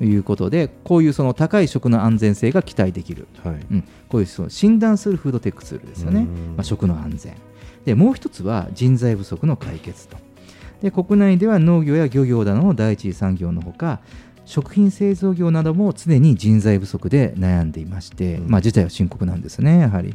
[0.00, 3.54] いうことで、こういうその高い食の安全性が期待できる、はい。
[3.70, 6.26] うん、こういうその診断するフードテックツールですよね、うん。
[6.56, 7.34] まあ、食の安全。
[7.84, 10.16] でもう一つは人材不足の解決と。
[10.82, 14.00] で国内では農業や漁業などの第一次産業のほか
[14.44, 18.50] 食品製造業なども常に人材不足で悩んでいまして、うん。
[18.50, 20.14] まあ、事態は深刻なんですね、やはり。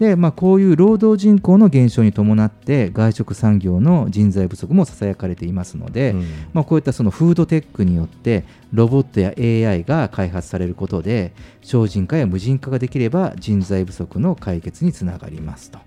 [0.00, 6.26] でまあ、こういう労働人口の減少に伴って外食産業の人材不足もささやかれていますので、うん。
[6.54, 15.78] まあ、こういったそのフードテックによってロボットや AI が開発されることで省人化や無人化ができれば人材不足の解決につながりますと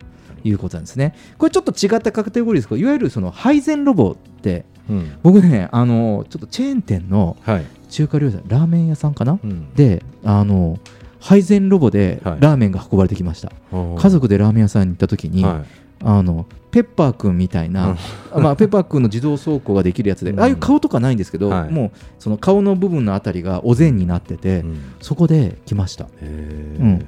[0.44, 1.16] いうことなんですね。
[1.40, 5.18] これちょっと違ったカテゴリーですけどいわゆるその配膳ロボってうん。
[5.24, 7.66] 僕ねあのちょっとチェーン店のはい。
[7.90, 9.74] 中華料理屋ラーメン屋さんかな、うん。
[9.74, 10.80] であの
[11.24, 12.38] 配膳ロボではい。
[12.42, 15.64] ラーメンが運ばれてきました、家族でラーメン屋さんに行った時に、は
[16.04, 17.96] あのペッパーくんみたいな、
[18.36, 20.40] まあ、ペッパーくんの自動走行ができるやつで、うん。
[20.42, 21.72] ああいう顔とかないんですけど、はい。
[21.72, 24.82] もうその顔の部分のあたりがお膳になってて、いうん。
[25.00, 26.08] そこで来ました。
[26.22, 27.06] へうん。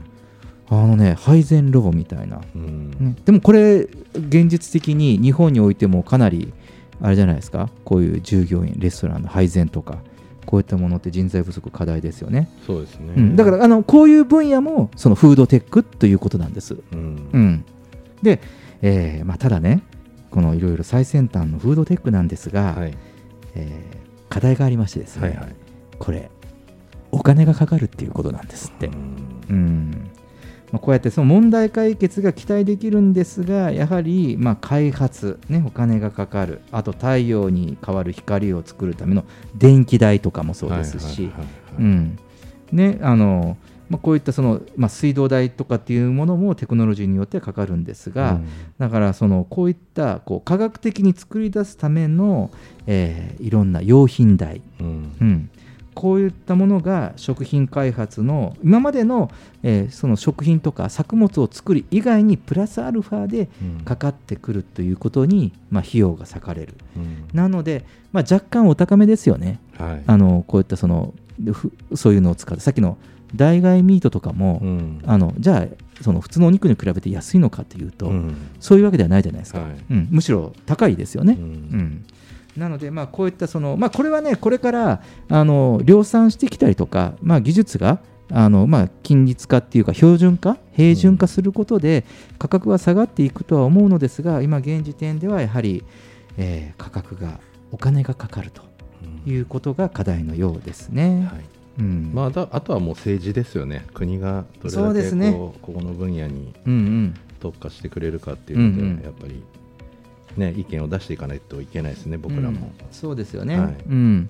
[0.70, 2.92] あのね配膳ロボみたいな、ーうん。
[2.92, 3.82] ねでもこれ
[4.14, 6.54] 現実的に日本においてもかなり
[7.02, 7.70] あれじゃないですか？
[7.84, 9.98] こういう従業員レストランの配膳とか
[10.46, 13.14] こういったものって人材不足課題ですよね、そうですね。
[13.16, 16.78] うん、だからあのこういう分野もそのフードテックということなんです。
[16.92, 17.30] うん。
[17.34, 17.66] うん、
[18.22, 18.42] で、
[18.82, 19.84] えーまあ、ただね、
[20.32, 22.94] このいろいろ最先端のフードテックなんですが、はい。
[23.56, 25.56] えー課題がありましてですね、はいはい。
[25.98, 26.30] これ、
[27.12, 28.88] お金がかかるっていうことなんですって。
[28.88, 28.96] うん。
[29.50, 30.12] うん
[30.76, 39.24] まあ、こうやってその問題解決が期待できるんですが、やはりまあ開発、ね、お金がかかる、あと太陽に代わる光を作るための
[39.56, 41.32] 電気代とかもそうですし、
[44.02, 48.48] こういったその、まあ、水道代とかっていうものもテクノロジーによってかかるんですが、うん。
[48.78, 52.52] だからそのこういったこう科学的に作り出すための、
[52.86, 55.16] えーいろんな用品代、うん。
[55.22, 55.50] うん、
[55.96, 59.32] こういったものが食品開発の今までの,、
[59.64, 63.86] えーその食品とか作物を作る以外にプラスアルファでうん。
[63.86, 66.74] かかってくるということに、まあ、費用が割かれる。
[66.98, 67.28] うん。
[67.34, 69.60] なので、まあ、若干お高めですよね。
[69.78, 70.04] はい。
[70.06, 71.14] あのこういったその
[71.54, 72.98] ふそういうのを使ってさっきの
[73.36, 75.02] 代替ミートとかも、うん。
[75.06, 78.36] あのじゃあその普通のお肉に比べて安いのかというと、うん。
[78.60, 79.76] そういうわけではないじゃないですか、はい。
[79.92, 81.38] うん、むしろ高いですよね。
[81.40, 82.05] ううんん
[82.58, 88.00] なので、まあ、こういったその、まあ、これはね、これからあの量産してきたりとか、まあ、技術が
[88.32, 92.06] あの、まあ、均律化っていうか、標準化、平準化することで、
[92.40, 95.84] 価格は下がっていくとは思うのですが、今、現時点ではやはり、
[96.38, 97.40] えー価格が、
[97.72, 98.62] お金がかかると
[99.30, 101.28] いうことが課題のようですね。
[101.32, 101.46] はい。
[101.80, 102.12] うん。
[102.14, 105.32] まあ、だあとはもう政治ですよね、国がどれだけこう、ね。
[105.62, 106.54] ここの分野に
[107.40, 109.04] 特化してくれるかっていうので、うんうん。
[109.04, 109.44] やっぱり、
[110.38, 112.48] ね、意見を出していかないといけないですね、僕らも。
[112.50, 112.56] うん
[112.92, 113.76] そうですよね、はい。
[113.90, 114.30] うん。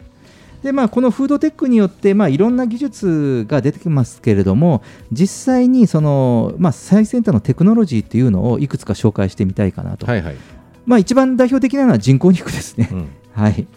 [0.64, 4.82] でまあ、このフードテックによって、まあ、いろんな技術が出てきますけれども
[5.12, 10.36] 実際にその、まあ、最先端のテクノロジーっていうのをいくつか紹介してみたいかなと、はいはい、
[10.86, 12.90] まあ、一番代表的なのは人工肉ですね。
[12.92, 13.08] うん。
[13.34, 13.68] はい。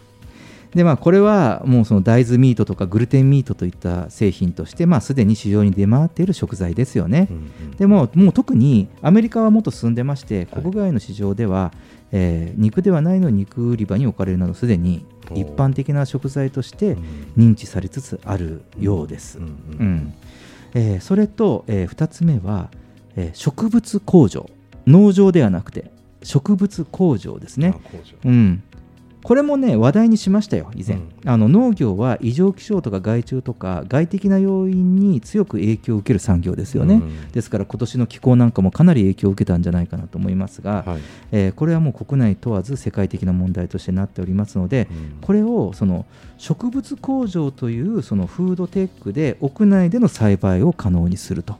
[0.74, 7.28] でまあ、これはもうその大豆ミートとかグルテンミートといった製品として、まあ、すでに市場に出回っている食材ですよね。
[7.30, 7.70] うんうん。
[7.72, 10.62] でももう特にアメリカはもっと進んでましてはい。
[10.62, 11.72] 国外の市場では、
[12.12, 15.04] えー肉ではないのに肉売り場に置かれるなどすでに
[15.34, 17.00] 一般的な食材としてう
[17.40, 17.52] ん。
[17.52, 19.38] 認知されつつあるようです。
[21.00, 22.70] それと、え2つ目は、
[23.16, 24.48] えー植物工場。
[24.86, 25.90] 農場ではなくて
[26.22, 27.74] 植物工場ですね。
[28.24, 28.62] うん、
[29.28, 31.12] これもね話題にしましたよ以前、うん。
[31.26, 37.30] あの農業は異常気象とか害虫とか外的な要因に強く影響を受ける産業ですよね、うん。
[37.30, 41.00] ですから今年の気候なんかもかなり影響を受けたんじゃないかなと思いますが、はい。
[41.32, 45.18] えーこれはもう国内問わず世界的な問題としてなっておりますので、うん。
[45.20, 46.06] これをその
[46.38, 51.56] 植物工場というそのフードテックで屋内での栽培を可能にすると。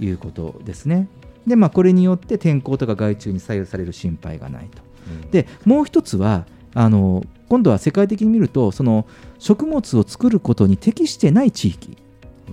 [0.00, 1.08] いうことですね。
[1.44, 4.80] でまあ、これによって天候とか害虫に左右される心配がないと。
[5.24, 5.30] うん。
[5.32, 9.06] でもう一つはあの今度は世界的に見るとその
[9.38, 11.96] 食物を作ることに適してない地域。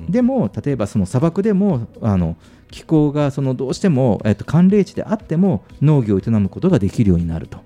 [0.09, 2.35] でも例えばその砂漠でもあの
[2.69, 7.59] 気候がそのどうしても、えっと、寒冷地であっても農業を営むことができるようになると。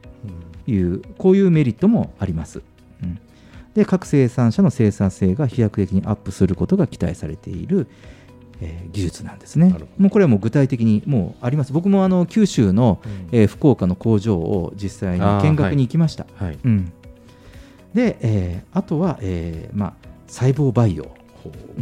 [0.69, 2.61] いうこういうメリットもあります。
[3.03, 3.19] うん。
[3.73, 7.87] で各生産者の生産性が飛躍的にアップすることが期待されている、
[8.61, 9.73] えー技術なんですね。
[9.97, 11.71] もうこれはもう具体的にもうあります。
[11.73, 12.99] 僕もあの九州の、
[13.31, 16.25] えー福岡の工場を実際に見学に行きました。
[16.35, 16.57] はい。
[16.63, 16.91] うん、
[17.93, 19.93] で、えーあとは、えーまあ、
[20.27, 21.07] 細胞培養っ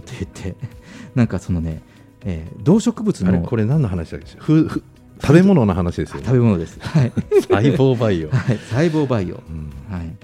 [0.01, 0.55] て言って
[1.15, 1.81] なんかそのね、
[2.25, 4.27] えー動植物のこれ何の話だっけ？
[4.37, 4.83] ふふ
[5.19, 6.25] 食べ物の話ですよね。
[6.25, 6.77] 食べ物です。
[6.79, 7.11] はい、
[7.49, 8.29] 細胞培養。
[8.33, 9.41] はい、細胞培養。
[9.89, 10.15] はい、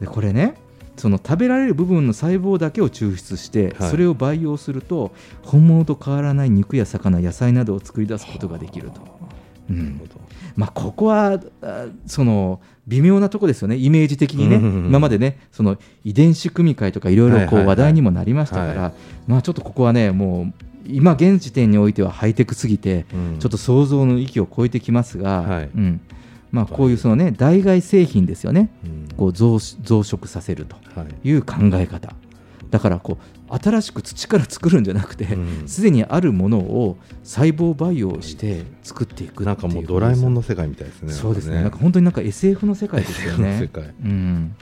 [0.00, 0.54] でこれね
[0.96, 3.90] その食べられる部分の細胞だけを抽出して、はい。
[3.90, 9.00] それを培養すると本物と変わらない肉や魚野菜などを作り出すことができると。
[9.70, 10.00] うん。
[10.56, 18.92] まあ、ここはあその微妙なとこですよね、イメージ的にね、今までね、その遺伝子組み換えとかいろいろ話題にもなりましたから、はい。
[19.26, 23.38] まあ、ちょっとここはね、もう今現時点においてはハイテクすぎて、うん。
[23.38, 25.70] ちょっと想像の域を超えてきますが、はい。
[25.74, 26.00] うん
[26.52, 28.70] まあ、こういうその、ね、代替製品ですよね、
[29.16, 31.28] こう増増殖させるとはい。
[31.28, 32.14] いう考え方、
[32.70, 35.68] だからこう新しく土から作るんじゃなくてうん。
[35.68, 41.62] すで、にあるものを細胞培養して作っていくなんかもうドラえもんの世界みたいですねそうですね。
[41.62, 43.68] なんか本当になんか SF の世界ですよね。
[44.04, 44.54] うん。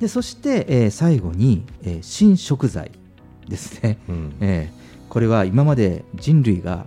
[0.00, 2.90] でそして、えー最後に、えー新食材
[3.48, 4.32] ですね、うん。
[4.40, 6.86] えーこれは今まで人類が、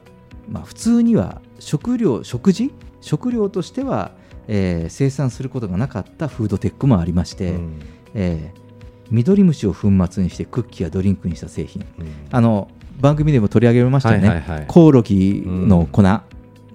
[0.50, 2.74] まあ、普通には食料食事
[3.08, 4.12] 食料としては、
[4.48, 7.80] えー生産することがなかったフードテックもありまして、うん。
[8.14, 8.68] えー
[9.10, 12.08] 緑虫を粉末にしてクッキーやドリンクにした製品、うん。
[12.30, 14.66] あの番組でも取り上げましたよね、はいはいはい。
[14.68, 16.04] コオロギの粉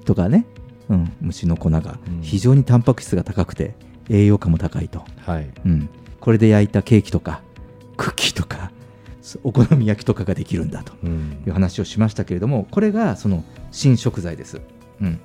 [0.07, 0.47] とかね、
[0.89, 1.13] うん。
[1.21, 3.75] 虫の粉が非常にタンパク質が高くて
[4.09, 5.51] 栄養価も高いと、はい。
[5.67, 7.43] うん、これで焼いたケーキとか
[7.99, 8.71] クッキーとか
[9.45, 11.43] お好み焼きとかができるんだとうん。
[11.47, 14.63] いう話をしましたけれどもこれがその新食材です。
[15.03, 15.21] うん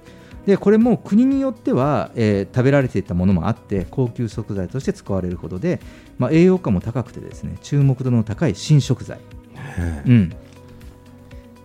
[0.48, 5.80] でこれも国によっては、えー食べられていたものもあって高級食材として使われることで、
[6.18, 9.20] まあ、栄養価も高くてですね注目度の高い新食材、
[10.08, 10.34] うん、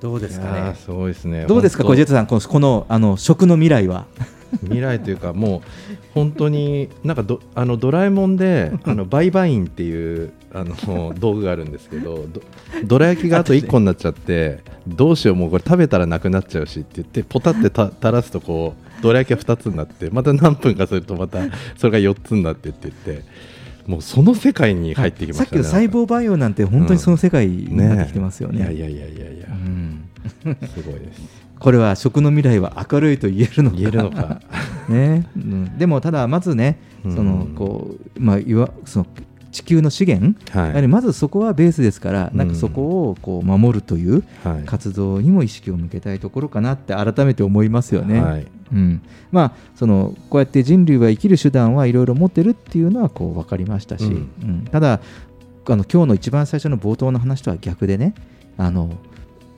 [0.01, 0.75] どうですかね。
[0.75, 1.47] すごいですね。
[1.47, 4.07] どうですか小ジェットさんこのこのあの食の未来は
[4.63, 5.61] 未来というかもう
[6.15, 12.43] 本当になんかど あのドラえもんであのバイバインっていうあの道具があるんですけどど
[12.85, 21.41] どら焼きがあと1個になっちゃってどうしようもうこれ食べたらなくなっちゃうしって言ってポタってた垂らすとこうどら焼きが2つになってまた何分かするとまた
[21.77, 23.25] それが4つになってって言って
[23.87, 25.45] もうその世界に入ってきましたね。
[25.45, 28.59] さっきの細胞培養なんて本当にその世界になってきてますよね。
[28.59, 30.05] いやいやいやいやいや、うん
[30.45, 31.42] すごいです。
[31.63, 33.77] これは食の未来は明るいと言えるのか。
[33.77, 34.41] 言えるのか。
[34.89, 35.29] ね。
[35.37, 37.15] うん、でもただまずねうん。
[37.15, 39.07] そのこう、まあ、いわその
[39.53, 40.69] 地球の資源、はい。
[40.71, 44.65] やはりまずそこはベースですから、なんかそこをこう守るというはい。
[44.65, 48.21] 活動にも意識を向けたいところかなって改めて思いますよね。
[48.21, 48.47] はい。
[48.73, 49.03] うん。
[49.31, 54.13] まあ、そのこうやって人類は生きる手段はいろいろ持ってるっていうのはこう分かりましたし、うん。
[54.13, 54.65] うん。
[54.65, 55.01] ただ
[55.67, 58.15] あの今日の一番最初の冒頭の話とは逆でね
[58.57, 58.91] あの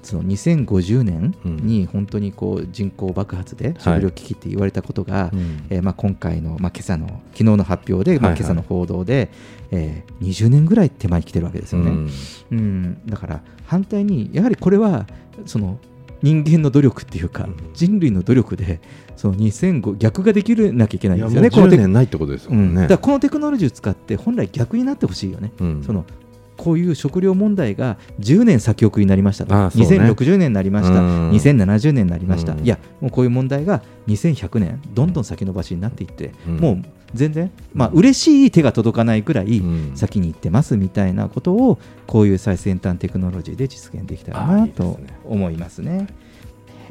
[0.05, 5.67] その2050年に本当にこう人口爆発で食料危機って言われたことが、うん。
[5.71, 8.39] えーまあ、今回の、まあ、今朝の昨日の発表で、まあ、はい。
[8.39, 9.31] はい今朝の報道で、
[9.71, 11.91] えー20年ぐらい手前に来てるわけですよね。
[11.91, 12.11] うん。
[12.51, 15.07] うん、だから反対にやはりこれは
[15.47, 15.79] その
[16.23, 18.81] 人間の努力っていうか、人類の努力で
[19.15, 21.49] その2005逆ができるなきゃいけないんですよね。
[21.49, 22.83] いやもうこのテ10年ないってことですもんね。
[22.83, 22.89] うん。
[22.89, 25.53] だからこのテクノロジーを使って本来逆になってほしいよね。
[25.61, 25.83] うん。
[25.85, 26.07] その
[26.65, 29.85] こういう食料問題が10年先送りになりましたと、ああね。
[29.85, 31.31] 2060年になりました、うん。
[31.33, 32.65] 2070年になりました、うん。
[32.65, 36.57] いや、もうこういう問題が2100年、どんどん先延ばしになっていって、うん。
[36.57, 39.63] もう全然、まあ嬉しい手が届かないくらい
[39.95, 46.07] 先に行ってますみたいなことを、こういう最先端テクノロジーで実現できたらなと思いますね。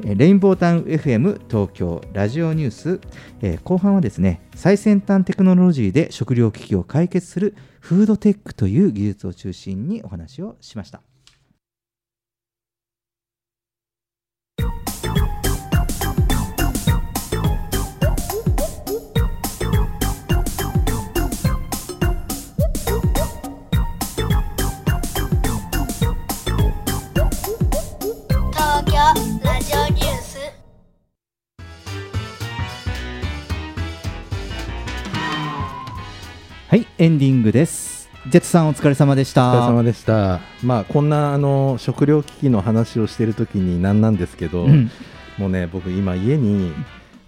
[0.00, 3.00] レインボータウン FM 東京ラジオニュース、
[3.40, 11.02] えー後半はですね最先端テクノロジーで食料危機を解決するフードテックという技術を中心にお話をしました。
[36.74, 38.10] はい、エンディングです。
[38.28, 39.48] ジェットさんお疲れ様でした。
[39.48, 40.40] お疲れ様でした。
[40.60, 44.90] まあこんなあの食料危機の話をしている時になんなんですけど、うん
[45.38, 46.72] もうね僕今家に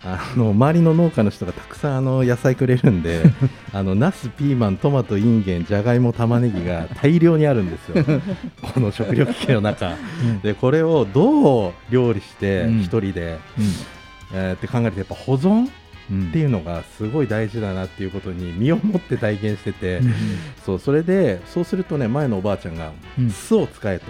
[0.02, 3.22] あの周りの農家の人がたくさんあの野菜くれるんで
[3.72, 8.04] あのナスピーマントマトインゲンじゃがいも玉ねぎが大量にあるんですよ
[8.74, 9.94] この食料危機の中、
[10.42, 13.38] でこれをどう料理してうん一人で、
[14.34, 15.68] えーって考えるとやっぱ保存
[16.06, 20.00] っていうのがすごい大事だなっていうことに身をもって体験してて、
[20.64, 23.30] そうそれでそうするとね前のおばあちゃんがうん。
[23.30, 24.06] 酢を使えと、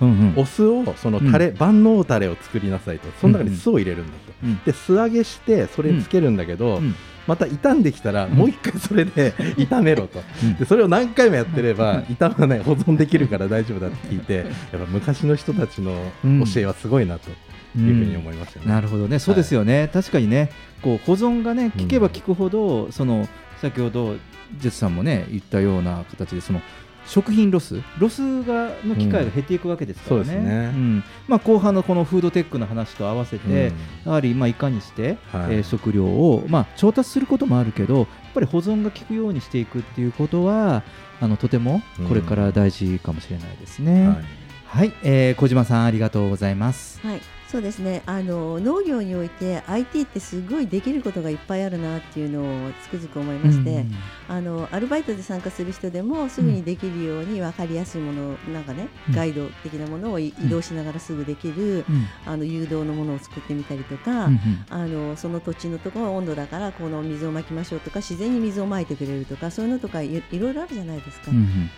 [0.00, 0.40] うんうん。
[0.40, 3.08] お酢をそのタレ、万能タレを作りなさいと。
[3.20, 4.60] その中に酢を入れるんだと、うん。
[4.64, 6.94] で素揚げしてそれにつけるんだけど、うん。
[7.26, 10.54] また傷んできたらもう一回それで 炒めろと、うん。
[10.56, 15.92] でそれを何回もやってれば傷まない保存できるから大丈夫だって聞いてやっぱ昔の人たちの
[16.22, 17.30] 教えはすごいなと
[17.78, 18.66] いうふうに思いましたね。
[18.66, 20.50] なるほどね、そうですよね、確かにね、
[20.82, 23.28] こう保存がね、聞けば聞くほど、その
[23.60, 24.16] 先ほど、
[24.58, 26.60] ジェスさんもね、言ったような形で、その
[27.06, 30.66] 食品ロス、ロスがの機会が減っていくわけですからね、うんそうですね。
[30.70, 31.04] ん。
[31.28, 33.76] まあ、後半のこのフードテックの話と合わせて、うん。
[34.06, 35.56] やはりまあいかにして、はい。
[35.56, 40.82] えー食料を、まあ、調達することもあるけど、やっぱり保存が効くようにしていくっていうことは、
[41.20, 44.08] あのとてもこれから大事かもしれないですね。
[44.08, 44.24] はい。
[44.66, 47.00] はい、えー小島さんありがとうございます。
[47.06, 47.20] はい、
[47.54, 48.02] そうですね。
[48.06, 53.94] あの農業において IT ってすごいできることがいっぱいあるなっていうのをつくづく思いまして、うん
[54.26, 59.14] あのアルバイトで参加する人でもすぐにできるように分かりやすいもの、なんかねうん。
[59.14, 62.06] ガイド的なものをい移動しながらすぐできる、うん。
[62.26, 64.66] あの誘導のものを作ってみたりとか、うんうん。
[64.70, 71.30] あのその土地のところは温度だからこの水をまきましょうとか自然に水をまいてくれるとかそういうのとかいいろいろあるじゃないですか。
[71.30, 71.70] うんうん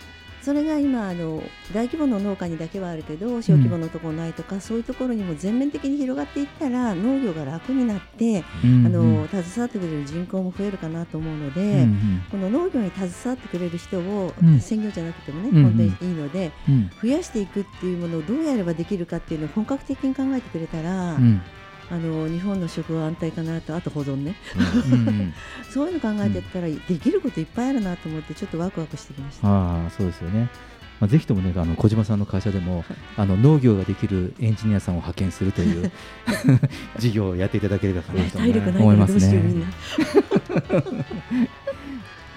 [0.47, 1.43] それが今あの
[1.73, 12.25] 大規模の農家にだけはあるけど小規模のところないとか、そういうところにも全面的に広がっていったら農業が楽になって、うんあの携わってくれる人口も増えるかなと思うので、うんうん。
[12.31, 14.61] この農業に携わってくれる人を、うん。
[14.61, 15.63] 専業じゃなくてもね、うんうん。
[15.63, 16.91] 本当にいいのでうん。
[17.01, 21.41] 増やしていくっていうものをどうやればできるかっていうのを本格的に考えてくれたら、うん
[21.89, 25.33] あの日本の食は安泰かなとあと保存ねうんうん
[25.71, 29.47] そういうの考えてったら、できることいっぱいあるなと思ってちょっとワクワクしてきました。
[29.47, 30.49] ああそうですよね。
[30.99, 32.83] まあ、ぜひともねあの小島さんの会社でも
[33.17, 35.91] あの農業ができるエンジニアさんを派遣するという
[36.97, 39.65] 事業をやっていただければと思いますねな。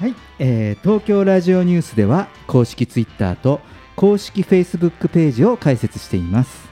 [0.01, 3.61] はい、えー東京ラジオニュースでは公式ツイッターと
[3.97, 6.70] 公式フェイスブックページを開設しています。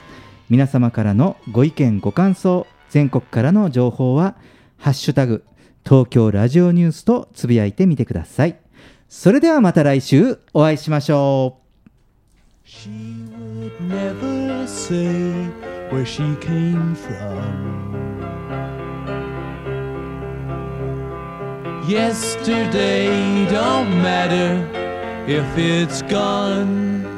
[0.51, 4.37] 皆様からのご意見ご感想全国からの情報は
[4.79, 5.45] ハッシュタグ
[5.85, 8.59] 東京ラジオニュースとつぶやいてみてください。
[9.09, 12.67] それではまた来週お会いしましょう。
[12.67, 12.91] She
[13.31, 15.33] would never say
[15.91, 17.89] where she came from.
[21.89, 24.63] Yesterday don't matter
[25.27, 27.18] if it's gone.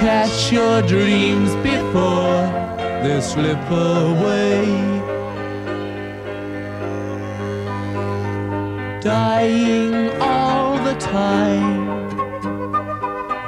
[0.00, 2.40] Catch your dreams before
[3.02, 4.64] they slip away.
[9.00, 11.78] Dying all the time.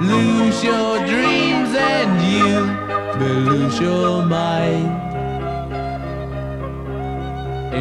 [0.00, 2.54] Lose your dreams and you
[3.18, 5.02] may lose your mind.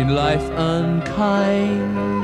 [0.02, 2.21] in life unkind.